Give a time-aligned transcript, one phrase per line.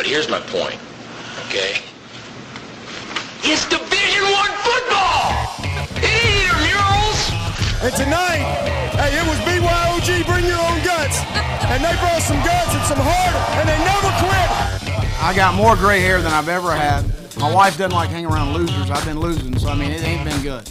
[0.00, 0.80] But here's my point,
[1.48, 1.76] okay?
[3.44, 5.28] It's Division One football.
[6.00, 7.20] It ain't either murals.
[7.84, 8.40] And tonight,
[8.96, 11.20] hey, it was BYOG, bring your own guts.
[11.68, 15.20] And they brought some guts and some heart, and they never quit.
[15.20, 17.04] I got more gray hair than I've ever had.
[17.38, 18.90] My wife doesn't like hanging around losers.
[18.90, 20.64] I've been losing, so I mean, it ain't been good.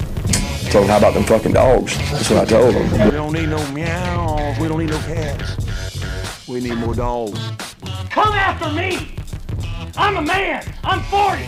[0.72, 1.96] told him, how about them fucking dogs?
[2.10, 3.06] That's what I told him.
[3.06, 4.58] We don't need no meows.
[4.58, 6.48] We don't need no cats.
[6.48, 7.40] We need more dogs.
[8.10, 9.19] Come after me!
[10.02, 10.64] I'm a man!
[10.86, 11.44] I'm 40!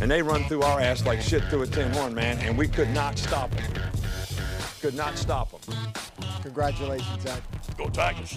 [0.00, 2.66] And they run through our ass like shit through a tin horn, man, and we
[2.66, 3.90] could not stop them.
[4.80, 5.76] Could not stop them.
[6.40, 7.42] Congratulations, Zach.
[7.76, 8.34] Go Tigers.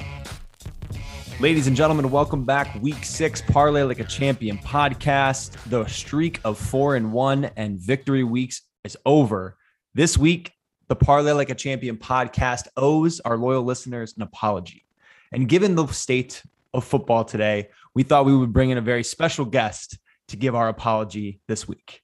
[1.40, 2.76] Ladies and gentlemen, welcome back.
[2.82, 5.52] Week six, Parlay Like a Champion podcast.
[5.70, 9.56] The streak of four and one and victory weeks is over.
[9.94, 10.52] This week,
[10.90, 14.84] the Parlay Like a Champion podcast owes our loyal listeners an apology.
[15.32, 19.04] And given the state of football today, we thought we would bring in a very
[19.04, 19.98] special guest
[20.30, 22.02] to give our apology this week.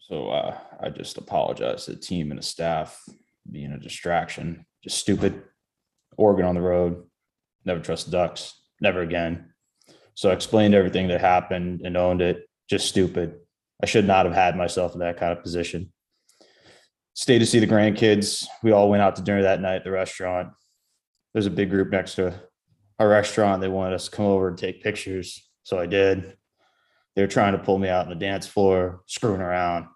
[0.00, 3.00] So uh, I just apologize to the team and the staff
[3.50, 4.66] being a distraction.
[4.82, 5.42] Just stupid.
[6.16, 7.04] Oregon on the road.
[7.64, 8.54] Never trust the Ducks.
[8.80, 9.52] Never again.
[10.14, 12.48] So I explained everything that happened and owned it.
[12.68, 13.36] Just stupid.
[13.82, 15.92] I should not have had myself in that kind of position.
[17.14, 18.46] Stayed to see the grandkids.
[18.62, 20.48] We all went out to dinner that night at the restaurant.
[21.32, 22.34] There's a big group next to
[23.00, 23.62] our restaurant.
[23.62, 25.48] They wanted us to come over and take pictures.
[25.64, 26.36] So I did.
[27.16, 29.86] They were trying to pull me out on the dance floor, screwing around.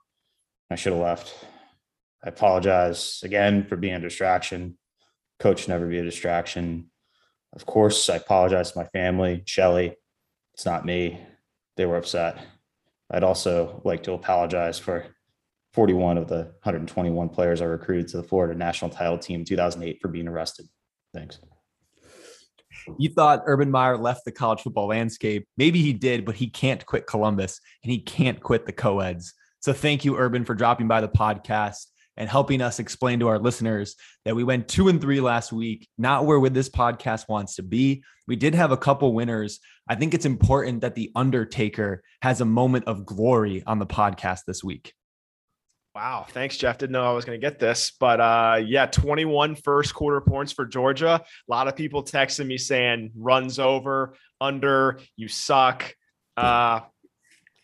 [0.71, 1.33] I should have left.
[2.25, 4.79] I apologize again for being a distraction.
[5.39, 6.91] Coach never be a distraction.
[7.53, 9.97] Of course, I apologize to my family, Shelley.
[10.55, 11.21] It's not me.
[11.77, 12.39] They were upset.
[13.11, 15.05] I'd also like to apologize for
[15.75, 19.99] 41 of the 121 players I recruited to the Florida national title team in 2008
[20.01, 20.67] for being arrested.
[21.13, 21.39] Thanks.
[22.99, 25.47] You thought Urban Meyer left the college football landscape.
[25.57, 29.35] Maybe he did, but he can't quit Columbus and he can't quit the co-eds.
[29.61, 33.39] So thank you, Urban, for dropping by the podcast and helping us explain to our
[33.39, 37.63] listeners that we went two and three last week, not where this podcast wants to
[37.63, 38.05] be.
[38.27, 39.61] We did have a couple winners.
[39.89, 44.41] I think it's important that the Undertaker has a moment of glory on the podcast
[44.47, 44.93] this week.
[45.95, 46.27] Wow.
[46.29, 46.79] Thanks, Jeff.
[46.79, 50.51] Didn't know I was going to get this, but uh, yeah, 21 first quarter points
[50.53, 51.23] for Georgia.
[51.23, 55.95] A lot of people texting me saying runs over, under, you suck.
[56.37, 56.81] Uh,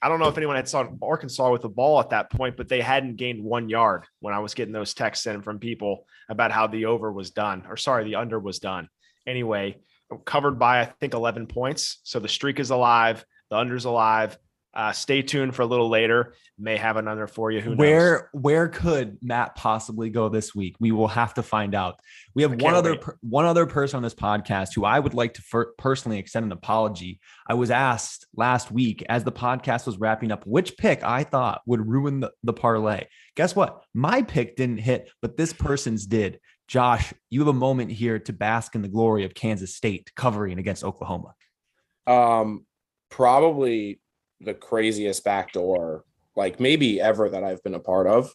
[0.03, 2.69] I don't know if anyone had saw Arkansas with the ball at that point, but
[2.69, 6.53] they hadn't gained one yard when I was getting those texts in from people about
[6.53, 8.89] how the over was done, or sorry, the under was done.
[9.27, 9.77] Anyway,
[10.25, 11.99] covered by I think 11 points.
[12.05, 14.39] So the streak is alive, the under's alive.
[14.73, 16.35] Uh, stay tuned for a little later.
[16.57, 17.61] May have another for you.
[17.61, 17.79] Who knows?
[17.79, 20.77] Where where could Matt possibly go this week?
[20.79, 21.99] We will have to find out.
[22.35, 25.35] We have one other per, one other person on this podcast who I would like
[25.35, 27.19] to for, personally extend an apology.
[27.49, 31.63] I was asked last week as the podcast was wrapping up which pick I thought
[31.67, 33.07] would ruin the, the parlay.
[33.35, 33.83] Guess what?
[33.93, 36.39] My pick didn't hit, but this person's did.
[36.69, 40.61] Josh, you have a moment here to bask in the glory of Kansas State covering
[40.61, 41.35] against Oklahoma.
[42.07, 42.65] Um,
[43.09, 44.01] probably
[44.41, 46.05] the craziest backdoor,
[46.37, 48.33] like maybe ever that I've been a part of.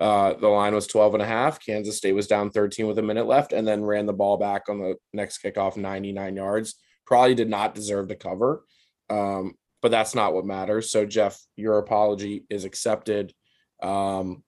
[0.00, 1.64] Uh, the line was 12 and a half.
[1.64, 4.68] Kansas State was down 13 with a minute left and then ran the ball back
[4.68, 6.74] on the next kickoff 99 yards.
[7.06, 8.64] Probably did not deserve to cover.
[9.10, 10.90] Um, but that's not what matters.
[10.90, 13.34] So, Jeff, your apology is accepted.
[13.82, 14.44] Um,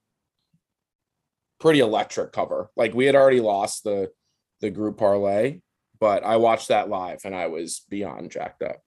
[1.58, 2.70] pretty electric cover.
[2.76, 4.10] Like we had already lost the
[4.60, 5.60] the group parlay,
[5.98, 8.83] but I watched that live and I was beyond jacked up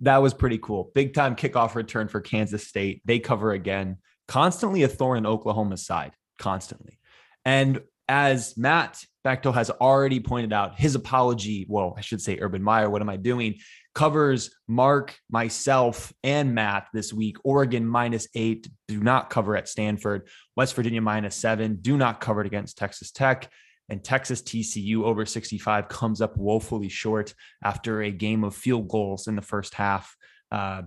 [0.00, 0.90] that was pretty cool.
[0.94, 3.02] Big time kickoff return for Kansas State.
[3.04, 3.98] They cover again,
[4.28, 6.98] constantly a thorn in Oklahoma's side, constantly.
[7.44, 12.62] And as Matt Bechtel has already pointed out, his apology, well, I should say Urban
[12.62, 13.56] Meyer, what am I doing?
[13.94, 17.38] Covers Mark, myself, and Matt this week.
[17.42, 20.28] Oregon minus eight, do not cover at Stanford.
[20.54, 23.50] West Virginia minus seven, do not cover it against Texas Tech
[23.88, 29.28] and Texas TCU over 65 comes up woefully short after a game of field goals
[29.28, 30.16] in the first half.
[30.50, 30.82] Uh,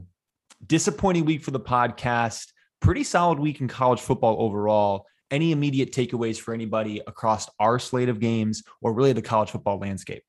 [0.66, 2.48] disappointing week for the podcast.
[2.82, 5.06] Pretty solid week in college football overall.
[5.32, 9.78] Any immediate takeaways for anybody across our slate of games or really the college football
[9.78, 10.24] landscape?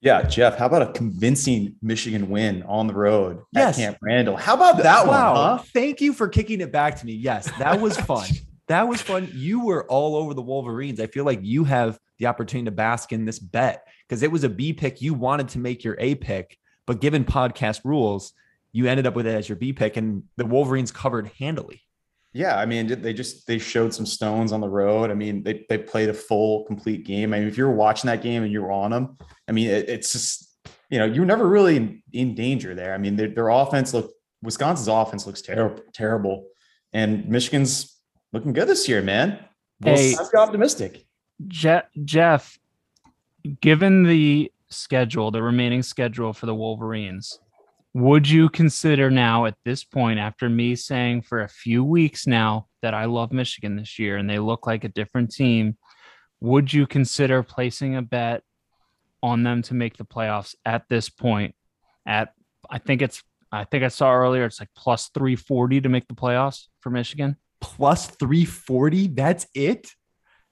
[0.00, 3.78] Yeah, Jeff, how about a convincing Michigan win on the road yes.
[3.78, 4.36] at Camp Randall?
[4.36, 5.34] How about that wow.
[5.34, 5.58] one?
[5.58, 5.64] Huh?
[5.72, 7.12] Thank you for kicking it back to me.
[7.12, 8.26] Yes, that was fun.
[8.72, 9.28] That was fun.
[9.32, 11.00] You were all over the Wolverines.
[11.00, 14.44] I feel like you have the opportunity to bask in this bet because it was
[14.44, 15.02] a B pick.
[15.02, 18.32] You wanted to make your A pick, but given podcast rules,
[18.72, 21.82] you ended up with it as your B pick, and the Wolverines covered handily.
[22.32, 25.10] Yeah, I mean, they just they showed some stones on the road.
[25.10, 27.34] I mean, they they played a full complete game.
[27.34, 29.68] I mean, if you were watching that game and you were on them, I mean,
[29.68, 30.48] it, it's just
[30.88, 32.94] you know, you're never really in, in danger there.
[32.94, 36.46] I mean, their, their offense look Wisconsin's offense looks terrible, terrible,
[36.92, 37.91] and Michigan's
[38.32, 39.38] looking good this year, man.
[39.80, 40.14] Well, Hey.
[40.14, 41.06] be optimistic.
[41.48, 42.58] Je- Jeff,
[43.60, 47.38] given the schedule, the remaining schedule for the Wolverines,
[47.94, 52.68] would you consider now at this point, after me saying for a few weeks now
[52.80, 55.76] that I love Michigan this year and they look like a different team,
[56.40, 58.42] would you consider placing a bet
[59.22, 61.54] on them to make the playoffs at this point?
[62.06, 62.32] At
[62.70, 63.22] I think it's
[63.54, 67.36] I think I saw earlier it's like plus 340 to make the playoffs for Michigan.
[67.62, 69.08] Plus 340.
[69.08, 69.90] That's it.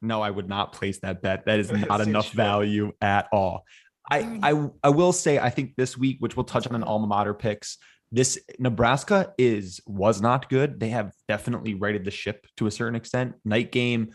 [0.01, 1.45] No, I would not place that bet.
[1.45, 3.65] That is not enough value at all.
[4.11, 4.41] I, mm.
[4.43, 7.35] I I will say I think this week, which we'll touch on in alma mater
[7.35, 7.77] picks,
[8.11, 10.81] this Nebraska is was not good.
[10.81, 13.35] They have definitely righted the ship to a certain extent.
[13.45, 14.11] Night game,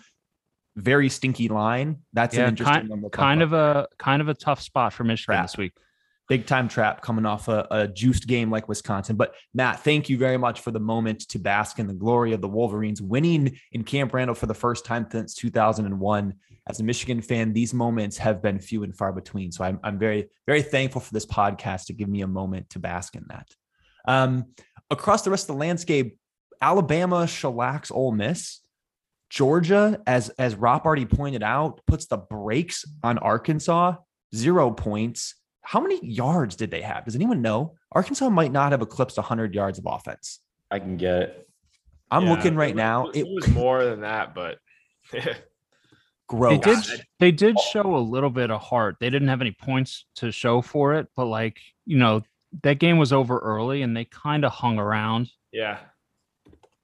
[0.76, 2.00] very stinky line.
[2.14, 3.02] That's an interesting kind, one.
[3.02, 3.78] we'll kind about.
[3.78, 5.74] of a kind of a tough spot for Michigan this week.
[6.28, 9.16] Big time trap coming off a, a juiced game like Wisconsin.
[9.16, 12.42] But Matt, thank you very much for the moment to bask in the glory of
[12.42, 16.34] the Wolverines winning in Camp Randall for the first time since 2001.
[16.68, 19.52] As a Michigan fan, these moments have been few and far between.
[19.52, 22.80] So I'm, I'm very, very thankful for this podcast to give me a moment to
[22.80, 23.48] bask in that.
[24.08, 24.46] Um,
[24.90, 26.18] across the rest of the landscape,
[26.62, 28.62] Alabama shellacks Ole Miss.
[29.30, 33.96] Georgia, as as Rob already pointed out, puts the brakes on Arkansas.
[34.34, 35.36] Zero points.
[35.66, 37.06] How many yards did they have?
[37.06, 37.76] Does anyone know?
[37.92, 40.40] Arkansas might not have eclipsed 100 yards of offense.
[40.72, 41.50] I can get it.
[42.12, 43.08] I'm Yeah, looking right it now.
[43.08, 44.60] was- It it was more than that, but
[46.28, 46.60] gross.
[46.66, 48.98] They did they did show a little bit of heart.
[49.00, 52.22] They didn't have any points to show for it, but like, you know,
[52.64, 55.30] that game was over early and they kind of hung around.
[55.52, 55.80] yeah.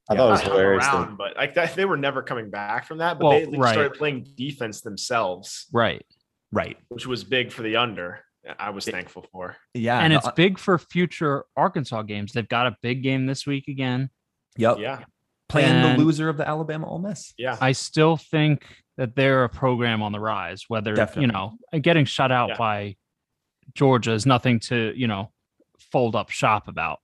[0.10, 0.86] I thought it was hilarious.
[0.88, 3.18] around, but like that, they were never coming back from that.
[3.18, 3.72] But Well, they at least right.
[3.74, 6.06] started playing defense themselves, Right.
[6.52, 6.76] right.
[6.90, 8.20] which was big for the under.
[8.60, 9.56] I was thankful for.
[9.74, 10.00] Yeah.
[10.00, 12.34] and it's big for future Arkansas games.
[12.34, 14.10] They've got a big game this week again.
[14.58, 14.78] yep.
[14.80, 15.04] Yeah,
[15.50, 17.34] Playing And- the loser of the Alabama Ole Miss.
[17.38, 17.58] yeah.
[17.62, 18.66] I still think
[18.98, 21.22] that they're a program on the rise, whether Definitely.
[21.24, 22.58] you know, getting shut out Yeah.
[22.58, 22.96] by
[23.74, 25.32] Georgia is nothing to, you know,
[25.92, 27.00] fold up shop about.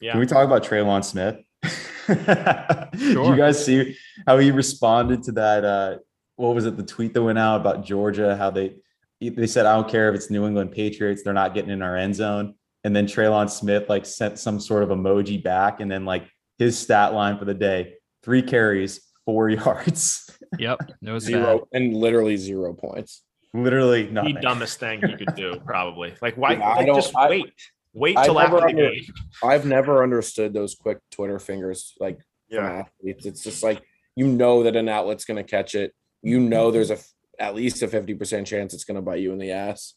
[0.00, 0.12] Yeah.
[0.12, 1.38] Can we talk about Trelon Smith?
[2.06, 3.30] Did Sure.
[3.30, 3.96] you guys see
[4.26, 5.64] how he responded to that?
[5.64, 5.98] Uh,
[6.36, 6.76] what was it?
[6.76, 8.76] The tweet that went out about Georgia, how they
[9.20, 11.96] they said, "I don't care if it's New England Patriots, they're not getting in our
[11.96, 12.54] end zone."
[12.84, 16.24] And then Trelon Smith like sent some sort of emoji back, and then like
[16.58, 20.28] his stat line for the day: three carries, four yards,
[20.58, 20.78] Yep.
[21.02, 21.82] It was Zero bad.
[21.82, 23.22] and literally zero points.
[23.54, 26.14] literally the dumbest thing he could do, probably.
[26.22, 26.52] Like, why?
[26.52, 27.52] Yeah, I like, don't- just I- wait.
[27.94, 29.04] Wait I till after the under- game.
[29.42, 32.84] I've never understood those quick Twitter fingers like from Yeah.
[32.84, 33.24] athletes.
[33.24, 33.80] It's just like
[34.14, 35.94] you know that an outlet's going to catch it.
[36.22, 37.08] You know there's a f-
[37.38, 39.94] at least a fifty percent chance it's going to bite you in the ass.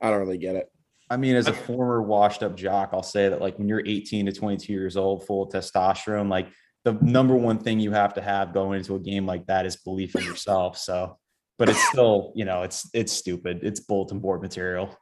[0.00, 0.70] I don't really get it.
[1.08, 4.26] I mean, as a former washed up jock, I'll say that like when you're 18
[4.26, 6.48] to 22 years old, full of testosterone, like
[6.84, 9.76] the number one thing you have to have going into a game like that is
[9.76, 10.76] belief in yourself.
[10.76, 11.16] So,
[11.58, 13.60] but it's still, you know, it's it's stupid.
[13.62, 14.96] It's bulletin board material.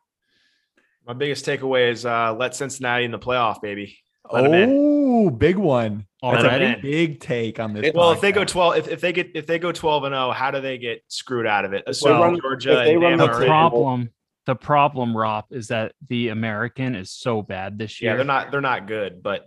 [1.06, 3.98] My biggest takeaway is uh, let Cincinnati in the playoff, baby.
[4.32, 4.68] Let 'em.
[4.72, 6.06] Oh, big one.
[6.22, 7.92] That's Let a 'em big, take on this.
[7.94, 10.30] Well, if they go twelve, if, if they get if they go twelve and zero,
[10.30, 11.84] how do they get screwed out of it?
[11.84, 13.48] they Assuming run- Georgia if they run The the are in.
[13.48, 14.10] problem,
[14.46, 18.12] the problem, Rob, is that the American is so bad this year.
[18.12, 19.46] Yeah, they're not they're not good, but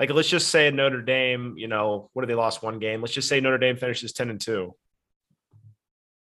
[0.00, 3.00] like let's just say Notre Dame, you know, what did they lost one game?
[3.00, 4.74] Let's just say Notre Dame finishes ten and two,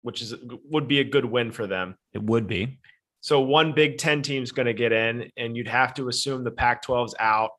[0.02, 0.34] which is
[0.70, 1.98] would be a good win for them.
[2.14, 2.80] it would be.
[3.24, 6.50] So one Big Ten team's going to get in, and you'd have to assume the
[6.50, 7.52] Pac-12's out.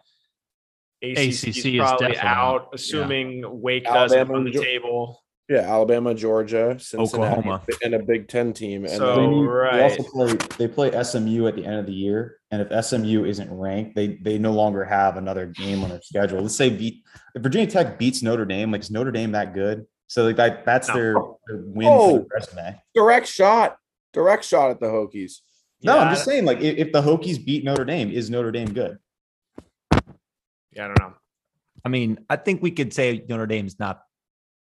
[1.03, 2.69] ACC, ACC is is probably definitely out, out.
[2.73, 5.19] assuming Wake doesn't Alabama on the and table.
[5.49, 7.63] Yeah, Alabama, Georgia, Cincinnati, Oklahoma.
[7.83, 8.85] and a Big Ten team.
[8.85, 9.77] And So- then- They, right.
[9.77, 13.25] they also play they play SMU at the end of the year, and if SMU
[13.25, 16.41] isn't ranked, they they no longer have another game on their schedule.
[16.41, 17.03] Let's say beat
[17.35, 19.85] if Virginia Tech beats Notre Dame, like is Notre Dame that good?
[20.07, 20.95] So like that that's No.
[20.95, 21.15] their,
[21.49, 22.11] their win Oh.
[22.11, 22.81] for the resume.
[22.95, 23.77] direct shot,
[24.13, 25.41] direct shot at the Hokies.
[25.83, 28.53] No, Yeah, I'm just saying, like, if, if the Hokies beat Notre Dame, is Notre
[28.53, 28.99] Dame good?
[30.73, 31.14] Yeah, I don't know.
[31.85, 34.02] I mean, I think we could say Notre Dame's not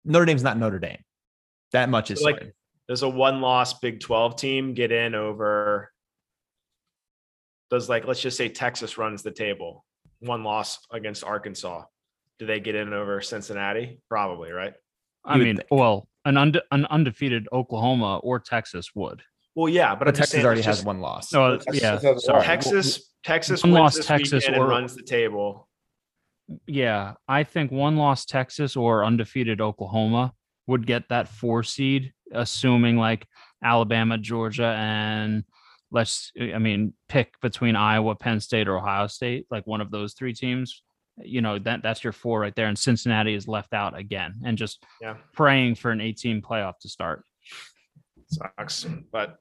[0.03, 0.99] Notre Dame's not Notre Dame.
[1.71, 2.53] That much is Like- certain.
[2.87, 5.91] Does a one-loss Big Twelve team get in over?
[7.71, 9.83] Does like let's just say Texas runs the table,
[10.19, 11.83] one loss against Arkansas.
[12.37, 13.99] Do they get in over Cincinnati?
[14.09, 14.73] Probably, right?
[15.23, 15.67] I mean, think.
[15.71, 19.23] well, an unde- an undefeated Oklahoma or Texas would.
[19.55, 21.33] Well, yeah, but, but I'm Texas saying, already let's has just- one loss.
[21.33, 22.43] No, Texas yeah, has sorry.
[22.43, 25.67] Texas, Texas one wins loss this Texas or- and runs the table.
[26.67, 30.33] Yeah, I think one loss Texas or undefeated Oklahoma
[30.67, 33.25] would get that four seed, assuming like
[33.63, 35.43] Alabama, Georgia, and
[35.91, 40.13] let's I mean pick between Iowa, Penn State, or Ohio State, like one of those
[40.13, 40.83] three teams.
[41.17, 44.57] You know that that's your four right there, and Cincinnati is left out again, and
[44.57, 45.15] just Yeah.
[45.33, 47.23] praying for an 18 playoff to start.
[48.27, 49.37] Sucks, but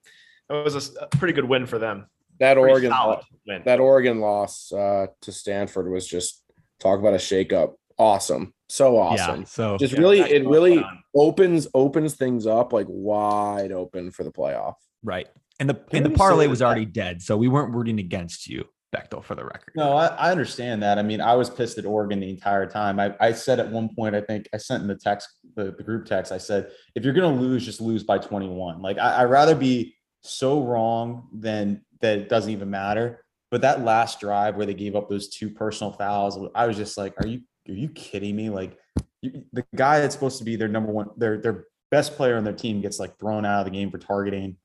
[0.50, 2.06] it was a pretty good win for them.
[2.40, 3.62] That Pretty Oregon solid win.
[3.64, 6.42] that Oregon loss uh, to Stanford was just
[6.84, 7.72] talk about a shakeup.
[7.98, 9.40] Awesome, so awesome.
[9.40, 9.46] Yeah.
[9.46, 10.98] So just Yeah, really, it really done.
[11.14, 14.74] opens opens things up like wide open for the playoff.
[15.02, 15.28] right.
[15.60, 17.22] And the Can and the parlay was that- already dead.
[17.22, 18.64] So we weren't rooting against you,
[18.94, 19.72] Bechtel, for the record.
[19.76, 20.98] No, I, I understand that.
[20.98, 22.98] I mean, I was pissed at Oregon the entire time.
[22.98, 25.84] I, I said at one point, I think I sent in the text, the, the
[25.84, 28.82] group text, I said, if you're going to lose, just lose by 21.
[28.82, 33.23] Like, I, I'd rather be so wrong than that it doesn't even matter.
[33.54, 36.98] But that last drive where they gave up those two personal fouls, I was just
[36.98, 38.50] like, are you, are you kidding me?
[38.50, 38.76] Like,
[39.22, 42.42] you, the guy that's supposed to be their number one, their, their best player on
[42.42, 44.56] their team gets like thrown out of the game for targeting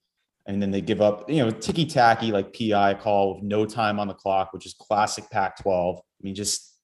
[0.47, 3.99] and then they give up, you know, ticky tacky like PI call with no time
[3.99, 5.97] on the clock, which is classic Pac 12.
[5.99, 6.75] I mean, just,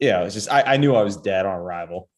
[0.00, 2.08] yeah, it's just, I, I knew I was dead on arrival.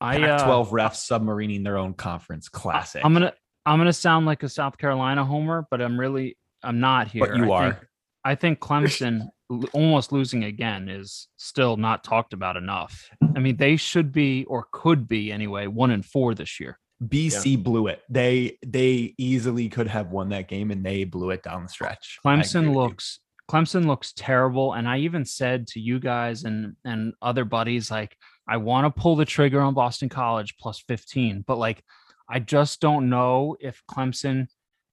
[0.00, 2.48] I uh, 12 refs submarining their own conference.
[2.48, 3.04] Classic.
[3.04, 3.34] I'm gonna
[3.66, 7.26] I'm gonna sound like a South Carolina homer, but I'm really I'm not here.
[7.26, 7.72] But you I are.
[7.72, 7.84] Think,
[8.24, 9.28] I think Clemson
[9.72, 13.08] almost losing again is still not talked about enough.
[13.34, 16.78] I mean, they should be or could be anyway one and four this year.
[17.02, 18.02] BC blew it.
[18.10, 22.18] They they easily could have won that game and they blew it down the stretch.
[22.24, 27.44] Clemson looks Clemson looks terrible, and I even said to you guys and and other
[27.44, 28.14] buddies like
[28.46, 31.82] I want to pull the trigger on Boston College plus 15, but like
[32.28, 34.46] I just don't know if Clemson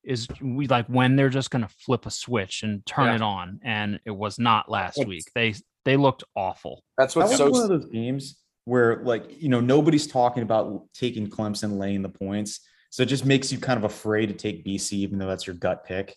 [0.08, 3.16] is we like when they're just going to flip a switch and turn Yeah.
[3.16, 5.26] it on, and it was not last It's- week.
[5.36, 5.54] They
[5.86, 6.84] they looked awful.
[6.98, 10.44] That's That what's was so one of those games where, like, you know, nobody's talking
[10.44, 12.60] about taking Clemson laying the points.
[12.90, 15.56] So it just makes you kind of afraid to take BC, even though that's your
[15.56, 16.16] gut pick.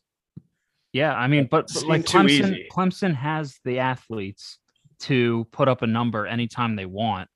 [0.93, 2.69] Yeah, I mean, but, but like Clemson, easy.
[2.73, 4.59] Clemson has the athletes
[5.01, 7.29] to put up a number anytime they want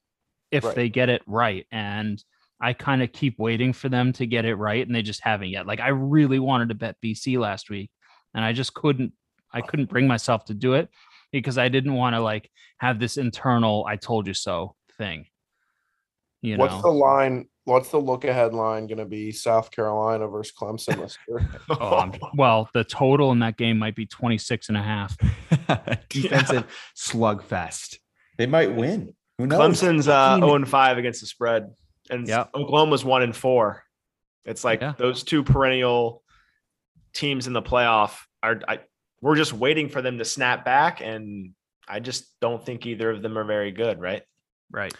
[0.50, 0.74] if Right.
[0.74, 1.66] they get it right.
[1.70, 2.20] And
[2.64, 5.50] I kind of keep waiting for them to get it right, and they just haven't
[5.50, 5.66] yet.
[5.66, 7.90] Like I really wanted to bet BC last week,
[8.32, 9.12] and I just couldn't.
[9.52, 10.88] I couldn't bring myself to do it
[11.30, 15.26] because I didn't want to like have this internal "I told you so" thing.
[16.40, 17.48] You know, what's know, the line?
[17.64, 19.30] What's the look ahead line going to be?
[19.30, 21.46] South Carolina versus Clemson this year.
[21.68, 25.16] Oh, I'm- well, the total in that game might be 26 and a half.
[26.08, 26.64] defensive
[26.96, 27.98] slugfest.
[28.38, 29.14] They might win.
[29.38, 29.80] Who knows?
[29.80, 31.70] Clemson's uh, 0 and 5 against the spread,
[32.10, 32.50] and Yep.
[32.54, 33.82] Oklahoma's 1 and 4.
[34.44, 34.92] It's like Yeah.
[34.98, 36.22] those two perennial
[37.14, 38.60] teams in the playoff are.
[38.68, 38.80] I,
[39.20, 41.52] we're just waiting for them to snap back, and
[41.88, 43.98] I just don't think either of them are very good.
[44.00, 44.22] Right?
[44.70, 44.94] Right.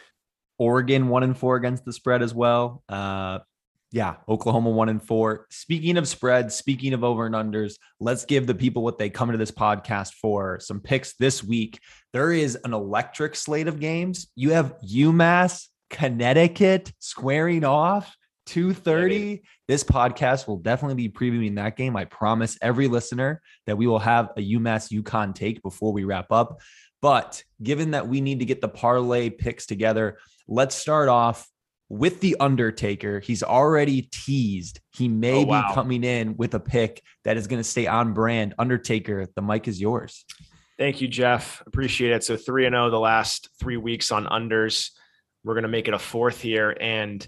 [0.59, 2.83] Oregon one and four against the spread as well.
[2.89, 3.41] Uh,
[3.91, 5.47] yeah, Oklahoma one and four.
[5.51, 9.31] Speaking of spreads, speaking of over and unders, let's give the people what they come
[9.31, 10.59] to this podcast for.
[10.61, 11.79] Some picks this week.
[12.13, 14.31] There is an electric slate of games.
[14.37, 18.15] You have UMass, Connecticut squaring off.
[18.47, 19.41] 2:30.
[19.69, 21.97] This podcast will definitely be previewing that game.
[21.97, 26.31] I promise every listener that we will have a UMass UConn take before we wrap
[26.31, 26.61] up.
[27.01, 31.49] But given that we need to get the parlay picks together, let's start off
[31.89, 33.21] with the Undertaker.
[33.21, 34.81] He's already teased.
[34.95, 35.69] He may Oh, wow.
[35.69, 38.55] be coming in with a pick that is going to stay on brand.
[38.59, 40.25] Undertaker, the mic is yours.
[40.77, 41.63] Thank you, Jeff.
[41.67, 42.25] Appreciate it.
[42.25, 44.91] So 3 and 0 the last three weeks on unders.
[45.45, 46.77] We're going to make it a fourth here.
[46.81, 47.27] And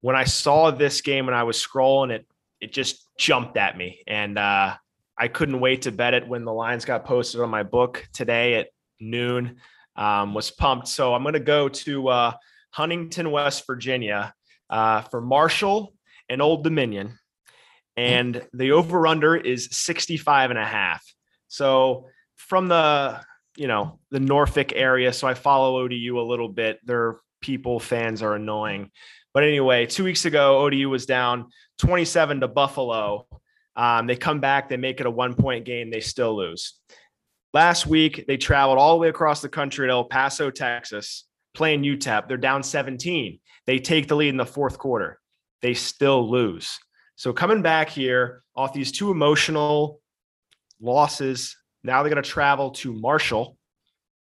[0.00, 2.26] when I saw this game and I was scrolling, it
[2.60, 4.00] it just jumped at me.
[4.06, 4.74] And uh,
[5.18, 8.54] I couldn't wait to bet it when the lines got posted on my book today
[8.54, 8.68] at
[9.00, 9.56] noon.
[9.96, 10.88] Um, was pumped.
[10.88, 12.32] So I'm going to go to uh,
[12.70, 14.34] Huntington, West Virginia
[14.68, 15.94] uh, for Marshall
[16.28, 17.18] and Old Dominion.
[17.96, 21.04] And the over under is 65 and a half.
[21.48, 23.20] So from the
[23.56, 26.84] you know the Norfolk area, so I follow ODU a little bit.
[26.84, 28.90] Their people fans are annoying,
[29.34, 33.26] but anyway, two weeks ago ODU was down 27 to Buffalo.
[33.76, 36.80] Um, they come back, they make it a one point game, they still lose.
[37.52, 41.82] Last week they traveled all the way across the country to El Paso, Texas, playing
[41.82, 42.28] UTEP.
[42.28, 43.38] They're down 17.
[43.66, 45.20] They take the lead in the fourth quarter.
[45.60, 46.78] They still lose.
[47.16, 50.00] So coming back here off these two emotional
[50.80, 51.56] losses.
[51.82, 53.58] Now they're going to travel to Marshall.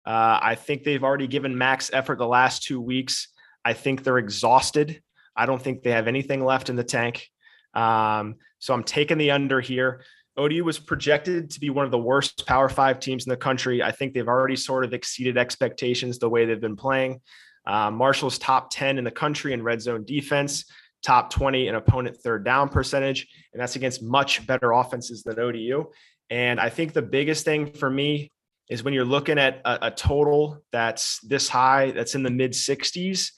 [0.06, 3.30] Uh, I think they've already given max effort the last two weeks.
[3.64, 5.02] I think they're exhausted.
[5.36, 7.28] I don't think they have anything left in the tank.
[7.74, 10.04] Um, so I'm taking the under here.
[10.36, 13.84] ODU was projected to be one of the worst Power Five teams in the country.
[13.84, 17.22] I think they've already sort of exceeded expectations the way they've been playing.
[17.66, 20.66] Uh, Marshall's top 10 in the country in red zone defense.
[21.04, 25.86] top 20 in opponent third down percentage, and that's against much better offenses than ODU.
[26.30, 28.32] And I think the biggest thing for me
[28.70, 32.52] is when you're looking at a, a total that's this high, that's in the mid
[32.52, 33.32] 60s.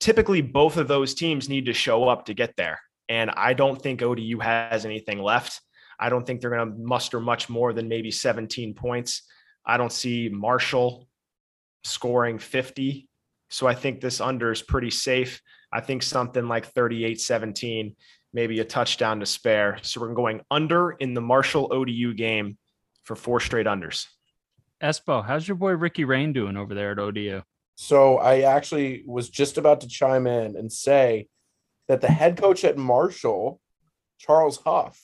[0.00, 2.80] Typically, both of those teams need to show up to get there.
[3.08, 5.60] And I don't think ODU has anything left.
[5.98, 9.22] I don't think they're going to muster much more than maybe 17 points.
[9.64, 11.08] I don't see Marshall
[11.84, 13.08] scoring 50.
[13.48, 15.40] So I think this under is pretty safe.
[15.72, 17.96] I think something like 38 17,
[18.32, 19.78] maybe a touchdown to spare.
[19.82, 22.58] So we're going under in the Marshall ODU game
[23.06, 24.06] for four straight unders.
[24.82, 27.42] Espo, how's your boy Ricky Rahne doing over there at ODU?
[27.76, 31.28] So I actually was just about to chime in and say
[31.88, 33.60] that the head coach at Marshall,
[34.18, 35.00] Charles Huff,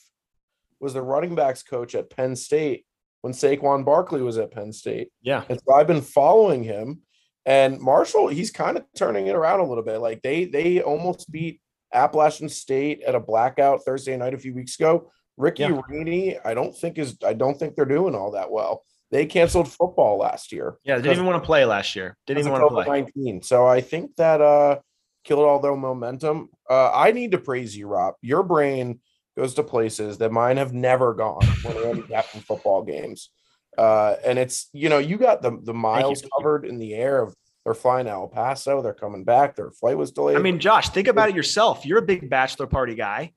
[0.79, 2.85] was the running backs coach at Penn State
[3.21, 5.09] when Saquon Barkley was at Penn State.
[5.21, 5.43] Yeah.
[5.49, 7.01] And so I've been following him.
[7.45, 9.97] And Marshall, he's kind of turning it around a little bit.
[9.99, 11.61] Like they they almost beat
[11.93, 15.11] Appalachian State at a blackout Thursday night a few weeks ago.
[15.37, 15.81] Ricky Yeah.
[15.89, 18.83] Rahne, I don't think is I don't think they're doing all that well.
[19.11, 20.77] They canceled football last year.
[20.83, 22.17] Yeah, they didn't even want to play last year.
[22.25, 22.85] Didn't even want to play.
[22.85, 23.43] 19.
[23.43, 24.79] So I think that uh
[25.23, 26.49] killed all their momentum.
[26.69, 28.15] Uh I need to praise you, Rob.
[28.21, 28.99] Your brain
[29.37, 33.29] goes to places that mine have never gone when we're handicapping football games.
[33.77, 37.35] Uh and it's you know, you got the the miles covered in the air of
[37.65, 40.35] they're flying to El Paso, they're coming back, their flight was delayed.
[40.35, 41.85] I mean, Josh, think about it yourself.
[41.85, 43.31] You're a big bachelor party guy.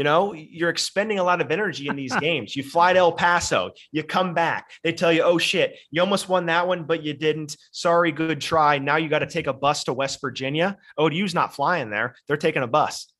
[0.00, 2.56] You know, you're expending a lot of energy in these games.
[2.56, 4.70] You fly to El Paso, you come back.
[4.82, 7.54] They tell you, oh shit, you almost won that one, but you didn't.
[7.70, 8.78] Sorry, good try.
[8.78, 10.78] Now you got to take a bus to West Virginia.
[10.96, 12.14] ODU's not flying there.
[12.26, 13.12] They're taking a bus.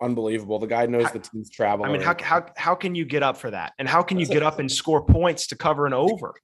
[0.00, 0.60] unbelievable.
[0.60, 1.84] The guy knows the team's travel.
[1.86, 3.72] I mean, how, how, how can you get up for that?
[3.80, 6.34] And how can you get up and score points to cover an over?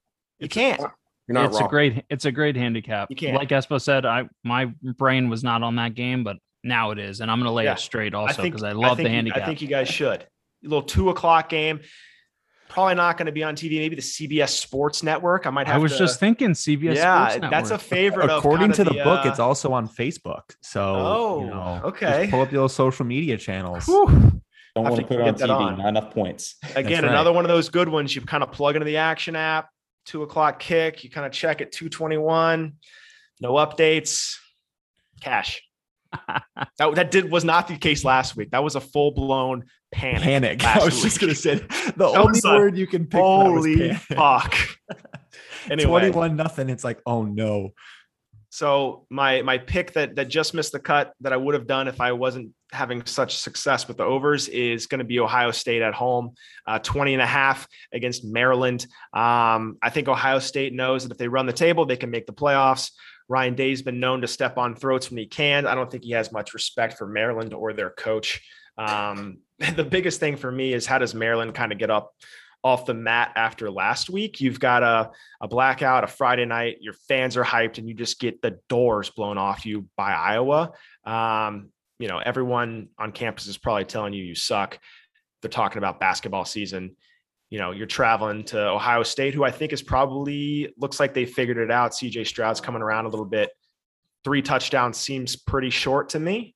[0.40, 0.80] You can't.
[0.80, 1.66] You're not it's wrong.
[1.66, 3.10] a great it's a great handicap.
[3.10, 3.37] You can't.
[3.37, 7.21] Like Espo said, I my brain was not on that game, but now it is,
[7.21, 7.73] and I'm gonna lay Yeah.
[7.75, 9.43] it straight also because I love think the you- handicap.
[9.43, 10.21] I think you guys should.
[10.23, 10.26] A
[10.62, 11.81] little two o'clock game.
[12.69, 13.79] Probably not going to be on TV.
[13.81, 15.45] Maybe the CBS Sports Network.
[15.45, 15.75] I might have.
[15.75, 16.95] I was to- just thinking CBS.
[16.95, 18.30] yeah, Sports that's a favorite.
[18.30, 20.43] According kinda to the, book, uh, it's also on Facebook.
[20.63, 22.21] So, Oh, you know, okay.
[22.21, 23.87] Just pull up your social media channels.
[23.87, 24.06] whew.
[24.76, 25.50] Don't want to to put it on TV.
[25.50, 25.78] on.
[25.78, 26.54] Not enough points.
[26.76, 27.11] Again, right.
[27.11, 28.15] another one of those good ones.
[28.15, 29.69] You kind of plug into the action app.
[30.06, 31.02] Two o'clock kick.
[31.02, 32.75] You kind of check at two twenty one.
[33.41, 34.37] No updates.
[35.21, 35.61] Cash.
[36.78, 38.50] that, that did was not the case last week.
[38.50, 40.23] That was a full blown panic.
[40.23, 40.64] Panic.
[40.64, 43.20] I was just gonna say the That only a- word you can pick.
[43.20, 43.96] Holy panic.
[44.14, 44.56] fuck.
[45.70, 46.68] anyway, Twenty-one nothing.
[46.70, 47.73] It's like, oh no.
[48.52, 51.86] So my my pick that that just missed the cut that I would have done
[51.86, 55.82] if I wasn't having such success with the overs is going to be Ohio State
[55.82, 56.34] at home,
[56.66, 58.86] uh, 20 and a half against Maryland.
[59.12, 62.26] Um, I think Ohio State knows that if they run the table, they can make
[62.26, 62.90] the playoffs.
[63.30, 65.64] Ryan Day's been known to step on throats when he can.
[65.64, 68.43] I don't think he has much respect for Maryland or their coach.
[68.76, 69.38] Um,
[69.76, 72.12] the biggest thing for me is how does Maryland kind of get up
[72.64, 74.40] off the mat after last week?
[74.40, 78.19] You've got a a blackout, a Friday night, your fans are hyped, and you just
[78.19, 80.73] get the doors blown off you by Iowa.
[81.04, 84.76] Um, you know, everyone on campus is probably telling you you suck.
[85.40, 86.97] They're talking about basketball season.
[87.50, 91.26] You know, you're traveling to Ohio State, who I think is probably looks like they
[91.26, 91.93] figured it out.
[91.93, 93.50] CJ Stroud's coming around a little bit.
[94.25, 96.54] Three touchdowns seems pretty short to me.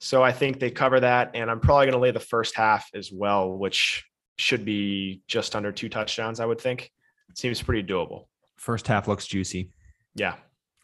[0.00, 1.30] So I think they cover that.
[1.34, 4.04] And I'm probably going to lay the first half as well, which
[4.36, 6.90] should be just under two touchdowns, I would think.
[7.30, 8.26] It seems pretty doable.
[8.56, 9.70] First half looks juicy.
[10.14, 10.34] Yeah.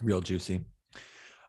[0.03, 0.65] Real juicy.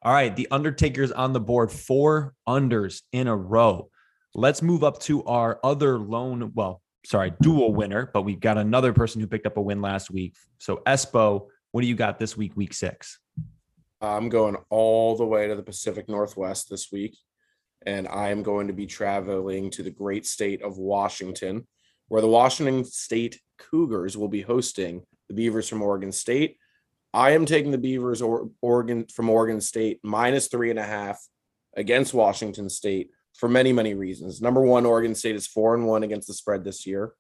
[0.02, 0.36] All right.
[0.36, 3.89] The Undertaker's on the board, four unders in a row.
[4.34, 8.94] Let's move up to our other lone, well, sorry, dual winner, but we've got another
[8.94, 10.36] person who picked up a win last week.
[10.60, 13.20] So, Espo, what do you got this week, week six?
[14.02, 17.18] I'm going all the way to the Pacific Northwest this week,
[17.86, 21.68] and I am going to be traveling to the great state of Washington,
[22.08, 26.58] where the Washington State Cougars will be hosting the Beavers from Oregon State.
[27.14, 31.20] I am taking the Beavers or Oregon from Oregon State minus three and a half
[31.76, 34.41] against Washington State for many, many reasons.
[34.41, 37.13] Number one, Oregon State is four and one against the spread this year.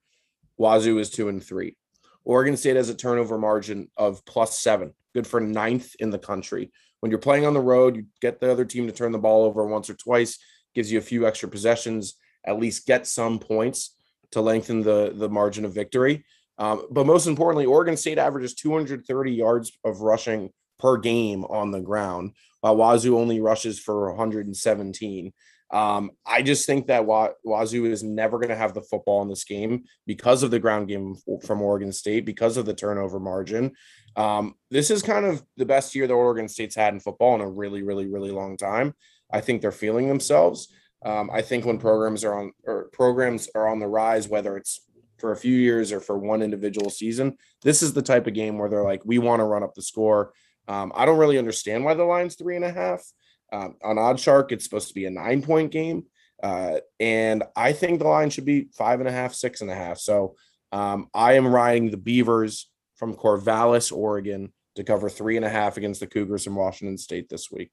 [0.57, 1.75] Wazoo is two and three.
[2.23, 6.71] Oregon State has a turnover margin of plus seven, good for ninth in the country.
[6.99, 9.43] When you're playing on the road, you get the other team to turn the ball
[9.43, 10.37] over once or twice,
[10.75, 13.95] gives you a few extra possessions, at least get some points
[14.31, 16.23] to lengthen the, the margin of victory.
[16.57, 21.79] Um, but most importantly, Oregon State averages 230 yards of rushing per game on the
[21.79, 25.33] ground, while Wazoo only rushes for 117.
[25.71, 29.45] Um, I just think that Wazoo is never going to have the football in this
[29.45, 33.71] game because of the ground game from Oregon State, because of the turnover margin.
[34.17, 37.41] Um, this is kind of the best year that Oregon State's had in football in
[37.41, 38.93] a really, really, really long time.
[39.31, 40.67] I think they're feeling themselves.
[41.03, 44.81] Um, I think when programs are on or programs are on the rise, whether it's
[45.19, 48.57] for a few years or for one individual season, this is the type of game
[48.57, 50.33] where they're like, we want to run up the score.
[50.67, 53.03] Um, I don't really understand why the line's three and a half.
[53.51, 56.05] Um, on OddsShark, it's supposed to be a nine point game.
[56.41, 59.75] Uh, and I think the line should be five and a half, six and a
[59.75, 59.99] half.
[59.99, 60.35] So
[60.71, 65.77] um, I am riding the Beavers from Corvallis, Oregon to cover three and a half
[65.77, 67.71] against the Cougars in Washington State this week.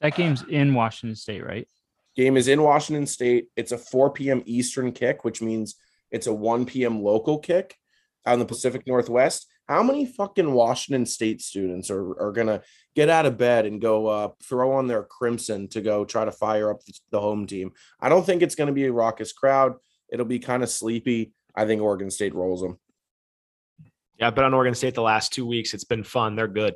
[0.00, 1.68] That game's in Washington State, right?
[2.16, 3.46] Game is in Washington State.
[3.56, 4.42] It's a 4 p.m.
[4.44, 5.76] Eastern kick, which means
[6.10, 7.02] it's a 1 p.m.
[7.02, 7.76] local kick
[8.26, 9.46] out in the Pacific Northwest.
[9.72, 12.62] How many fucking Washington State students are, are going to
[12.94, 16.32] get out of bed and go uh, throw on their crimson to go try to
[16.32, 17.72] fire up the, the home team?
[17.98, 19.74] I don't think it's going to be a raucous crowd.
[20.10, 21.32] It'll be kind of sleepy.
[21.56, 22.78] I think Oregon State rolls them.
[24.18, 25.72] Yeah, I've been on Oregon State the last two weeks.
[25.72, 26.36] It's been fun.
[26.36, 26.74] They're good.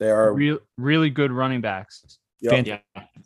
[0.00, 2.18] They are Real, really good running backs.
[2.40, 2.66] Yep.
[2.66, 2.78] Yeah.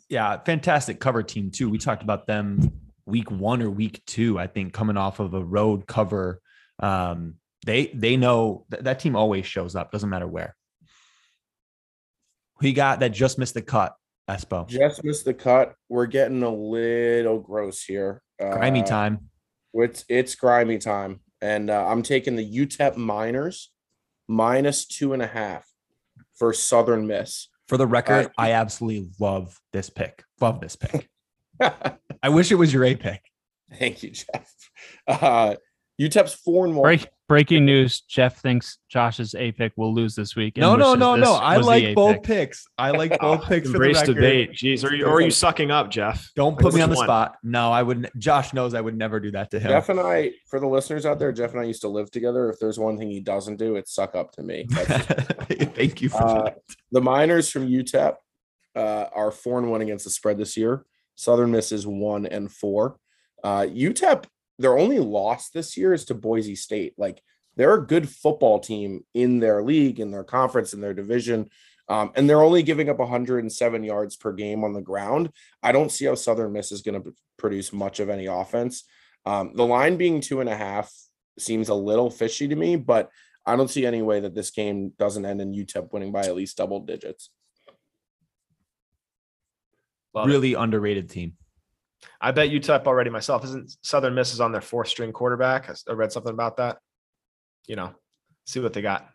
[0.09, 1.69] yeah, fantastic cover team too.
[1.69, 2.71] We talked about them
[3.05, 6.41] week one or week two, I think, coming off of a road cover.
[6.79, 7.35] Um,
[7.67, 10.55] they they know th- that team always shows up, doesn't matter where.
[12.59, 13.93] Who you got that just missed the cut,
[14.27, 14.67] Espo?
[14.67, 15.75] just missed the cut.
[15.89, 18.23] We're getting a little gross here.
[18.39, 19.29] Grimy Uh, time.
[19.73, 23.71] It's it's grimy time, and uh, I'm taking the UTEP Miners
[24.27, 25.67] minus two and a half
[26.35, 27.49] for Southern Miss.
[27.67, 30.23] For the record, uh, I absolutely love this pick.
[30.39, 31.09] Love this pick.
[32.23, 33.21] I wish it was your A pick.
[33.73, 34.53] Thank you, Jeff.
[35.05, 35.55] Uh,
[35.99, 36.83] UTEP's four and one.
[36.83, 40.55] Break, breaking news: Jeff thinks Josh's A pick will lose this week.
[40.57, 41.33] No, no, no, no.
[41.33, 42.23] I like A both pick.
[42.23, 42.65] picks.
[42.77, 44.13] I like both picks for the embrace record.
[44.15, 44.51] debate.
[44.53, 46.29] Jeez, or, you, are you sucking up, Jeff?
[46.35, 47.05] Don't put me on the one?
[47.07, 47.35] spot.
[47.41, 48.15] No, I wouldn't.
[48.19, 49.69] Josh knows I would never do that to him.
[49.69, 52.49] Jeff and I, for the listeners out there, Jeff and I used to live together.
[52.51, 54.67] If there's one thing he doesn't do, it's suck up to me.
[54.71, 56.59] Thank you for Uh, that.
[56.91, 58.15] the Miners from UTEP
[58.75, 60.85] uh, are four and one against the spread this year.
[61.15, 62.99] Southern Miss is one and four.
[63.43, 64.25] Uh, UTEP,
[64.59, 66.93] their only loss this year is to Boise State.
[66.97, 67.21] Like
[67.55, 71.49] they're a good football team in their league, in their conference, in their division.
[71.89, 75.31] Um, and they're only giving up 107 yards per game on the ground.
[75.63, 78.83] I don't see how Southern Miss is going to produce much of any offense.
[79.25, 80.91] Um, the line being two and a half
[81.39, 83.09] seems a little fishy to me, but
[83.45, 86.35] I don't see any way that this game doesn't end in UTEP winning by at
[86.35, 87.29] least double digits.
[90.13, 90.31] Love it.
[90.31, 91.33] Really underrated team.
[92.21, 93.43] I bet UTEP already myself.
[93.43, 95.67] Isn't Southern Miss is on their fourth string quarterback?
[95.69, 96.77] I s- I read something about that.
[97.67, 97.93] You know,
[98.45, 99.09] see what they got.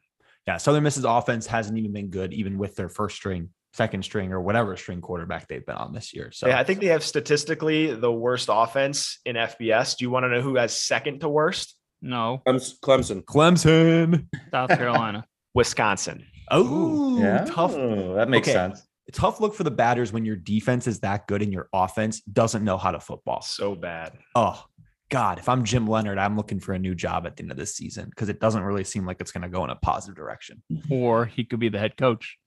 [0.46, 4.32] Yeah, Southern Miss's offense hasn't even been good, even with their first string, second string,
[4.32, 6.30] or whatever string quarterback they've been on this year.
[6.32, 9.96] So Yeah, I think they have statistically the worst offense in FBS.
[9.96, 11.76] Do you want to know who has second to worst?
[12.02, 13.22] No, Clems- Clemson.
[13.24, 14.26] Clemson.
[14.50, 15.24] South Carolina.
[15.54, 16.26] Wisconsin.
[16.50, 17.72] Oh, yeah, tough.
[17.74, 18.54] That makes Okay.
[18.54, 18.82] sense.
[19.12, 22.64] Tough look for the Badgers when your defense is that good and your offense doesn't
[22.64, 23.42] know how to football.
[23.42, 24.18] So bad.
[24.34, 24.64] Oh
[25.10, 27.56] God, if I'm Jim Leonhard, I'm looking for a new job at the end of
[27.58, 30.16] this season because it doesn't really seem like it's going to go in a positive
[30.16, 30.62] direction.
[30.72, 30.92] Mm-hmm.
[30.92, 32.38] or he could be the head coach.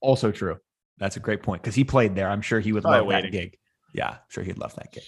[0.00, 0.56] Also true.
[0.98, 2.28] That's a great point because he played there.
[2.28, 3.30] I'm sure he would Probably love waiting.
[3.32, 3.58] that gig.
[3.92, 5.02] Yeah, I'm sure he'd love that gig.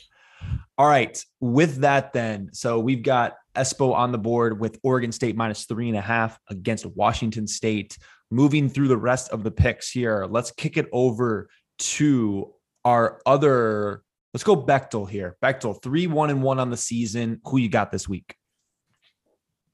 [0.77, 1.23] All right.
[1.41, 5.89] With that, then, so we've got Espo on the board with Oregon State minus three
[5.89, 7.97] and a half against Washington State.
[8.31, 12.53] Moving through the rest of the picks here, let's kick it over to
[12.85, 14.03] our other.
[14.35, 15.37] Let's go Bechtel here.
[15.43, 17.41] Bechtel, three, one, and one on the season.
[17.45, 18.35] Who you got this week?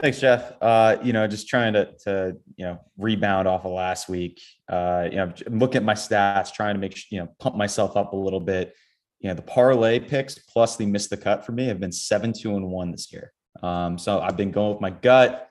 [0.01, 0.53] Thanks, Jeff.
[0.61, 4.41] Uh, you know, just trying to to you know rebound off of last week.
[4.69, 8.13] Uh, you know, looking at my stats, trying to make you know pump myself up
[8.13, 8.75] a little bit.
[9.21, 12.33] You know, the parlay picks plus the miss the cut for me have been seven,
[12.33, 13.33] two, and one this year.
[13.63, 15.49] Um, so I've been going with my gut,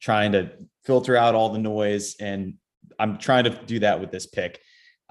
[0.00, 0.50] trying to
[0.84, 2.54] filter out all the noise, and
[2.98, 4.60] I'm trying to do that with this pick.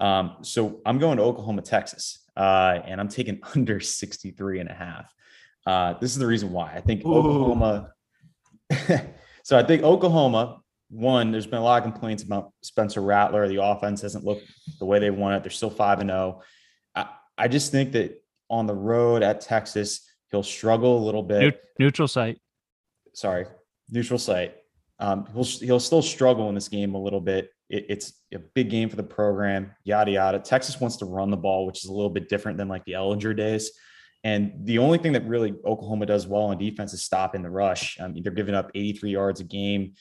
[0.00, 4.74] Um, so I'm going to Oklahoma, Texas, uh, and I'm taking under 63 and a
[4.74, 5.12] half.
[5.66, 7.14] Uh, this is the reason why I think Ooh.
[7.14, 7.92] Oklahoma.
[9.42, 10.60] so I think Oklahoma,
[10.90, 13.48] one, there's been a lot of complaints about Spencer Rattler.
[13.48, 14.46] The offense hasn't looked
[14.78, 15.42] the way they want it.
[15.42, 16.42] They're still 5 and 0.
[16.94, 17.08] I,
[17.38, 22.08] I just think that on the road at Texas, he'll struggle a little bit neutral
[22.08, 22.38] site.
[23.14, 23.46] sorry,
[23.90, 24.54] neutral site.
[24.98, 27.50] Um, he'll he'll still struggle in this game a little bit.
[27.68, 29.72] It, it's a big game for the program.
[29.84, 30.38] Yada yada.
[30.38, 32.92] Texas wants to run the ball, which is a little bit different than like the
[32.92, 33.70] Ehlinger days.
[34.22, 37.98] And the only thing that really Oklahoma does well on defense is stopping the rush.
[38.00, 39.92] I mean, they're giving up 83 yards a game.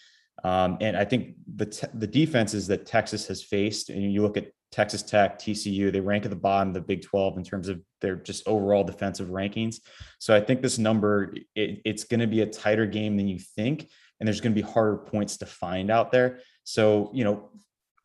[0.44, 4.38] Um, and I think the te- the defenses that Texas has faced, and you look
[4.38, 7.70] at Texas Tech, TCU, they rank at the bottom of the Big 12 in terms
[7.70, 9.78] of their just overall defensive rankings.
[10.20, 13.38] So I think this number, it, it's going to be a tighter game than you
[13.38, 13.90] think,
[14.24, 16.40] and there's going to be harder points to find out there.
[16.64, 17.50] So, you know,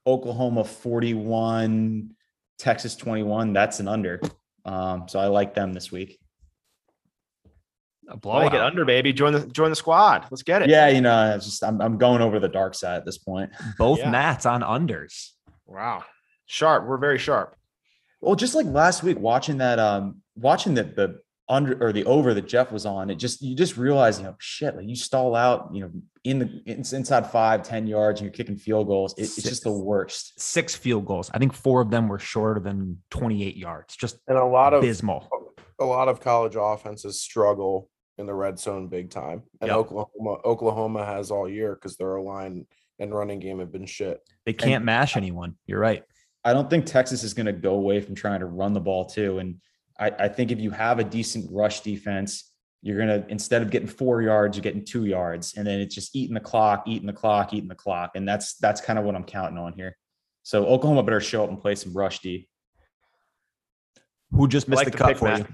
[0.04, 2.10] Oklahoma 41,
[2.58, 4.20] Texas 21, that's an under.
[4.64, 6.18] Um, so I like them this week.
[8.08, 8.52] A Like blowout.
[8.54, 9.12] it under, baby.
[9.12, 10.26] Join the join the squad.
[10.28, 10.68] Let's get it.
[10.70, 13.50] Yeah, you know, it's just I'm, I'm going over the dark side at this point.
[13.78, 14.10] Both Yeah.
[14.10, 15.30] Mats on unders.
[15.66, 16.02] Wow.
[16.46, 16.84] Sharp.
[16.88, 17.54] We're very sharp.
[18.20, 22.34] Well, just like last week, watching that, um, watching the the under or the over
[22.34, 25.34] that Jeff was on, it just you just realize, you know, shit, like you stall
[25.34, 25.90] out, you know,
[26.24, 29.14] in the it's inside five, 10 yards, and you're kicking field goals.
[29.16, 30.38] It, it's just the worst.
[30.40, 31.30] Six field goals.
[31.32, 33.96] I think four of them were shorter than 28 yards.
[33.96, 35.28] Just And a lot of abysmal.
[35.78, 39.42] a lot of college offenses struggle in the red zone big time.
[39.60, 39.76] And Yep.
[39.76, 42.66] Oklahoma Oklahoma has all year because their line
[42.98, 44.20] and running game have been shit.
[44.44, 45.54] They can't mash anyone.
[45.66, 46.02] You're right.
[46.44, 49.06] I don't think Texas is going to go away from trying to run the ball
[49.06, 49.38] too.
[49.38, 49.56] And
[49.98, 53.70] I, I think if you have a decent rush defense, you're going to, instead of
[53.70, 55.54] getting four yards, you're getting two yards.
[55.56, 58.12] And then it's just eating the clock, eating the clock, eating the clock.
[58.14, 59.96] And that's, that's kind of what I'm counting on here.
[60.44, 62.48] So Oklahoma better show up and play some rush D.
[64.30, 65.38] Who just missed like the the cut pick, for Matt.
[65.40, 65.46] you?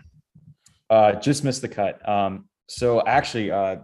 [0.90, 2.06] Uh, just missed the cut.
[2.06, 3.76] Um, so actually, uh,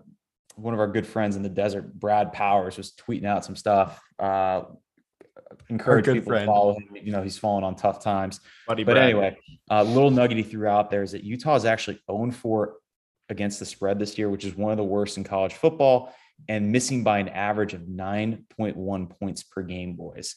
[0.57, 4.01] one of our good friends in the desert, Brad Powers, was tweeting out some stuff.
[4.19, 4.63] Uh,
[5.71, 6.43] encourage people friend.
[6.43, 6.89] to follow him.
[7.03, 8.41] You know, he's fallen on tough times.
[8.67, 9.05] Buddy But Brad.
[9.05, 9.37] anyway,
[9.71, 12.75] a little nugget he threw out there is that Utah is actually 0 4
[13.29, 16.13] against the spread this year, which is one of the worst in college football,
[16.49, 20.35] and missing by an average of 9.1 points per game, boys.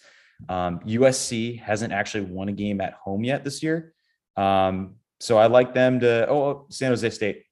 [0.49, 3.93] Um, USC hasn't actually won a game at home yet this year.
[4.35, 7.43] Um, so I like them to, oh, San Jose State,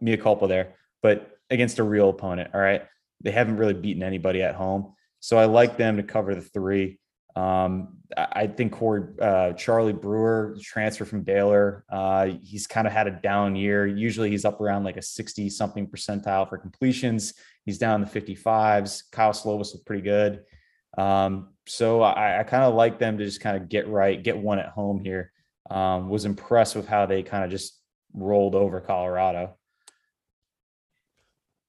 [0.00, 2.50] mea culpa there, but against a real opponent.
[2.54, 2.82] All right.
[3.22, 4.94] They haven't really beaten anybody at home.
[5.26, 7.00] So I like them to cover the three.
[7.34, 13.08] Um, I think Corey, uh, Charlie Brewer, transfer from Baylor, uh, he's kind of had
[13.08, 13.88] a down year.
[13.88, 17.34] Usually he's up around like a 60 something percentile for completions.
[17.64, 19.10] He's down in the 55s.
[19.10, 20.44] Kyle Slovis looked pretty good.
[20.96, 24.38] Um, so I, I kind of like them to just kind of get right, get
[24.38, 25.32] one at home here.
[25.68, 27.80] Um, was impressed with how they kind of just
[28.14, 29.56] rolled over Colorado.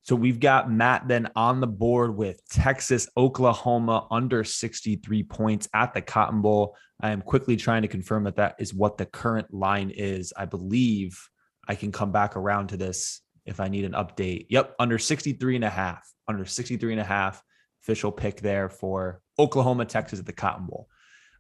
[0.07, 5.93] So we've got Matt then on the board with Texas, Oklahoma under 63 points at
[5.93, 6.77] the Cotton Bowl.
[7.01, 10.31] I am quickly trying to confirm that that is what the current line is.
[10.37, 11.19] I believe
[11.67, 14.45] I can come back around to this if I need an update.
[14.49, 17.43] Yep, under 63 and a half, under 63 and a half
[17.83, 20.87] official pick there for Oklahoma, Texas at the Cotton Bowl.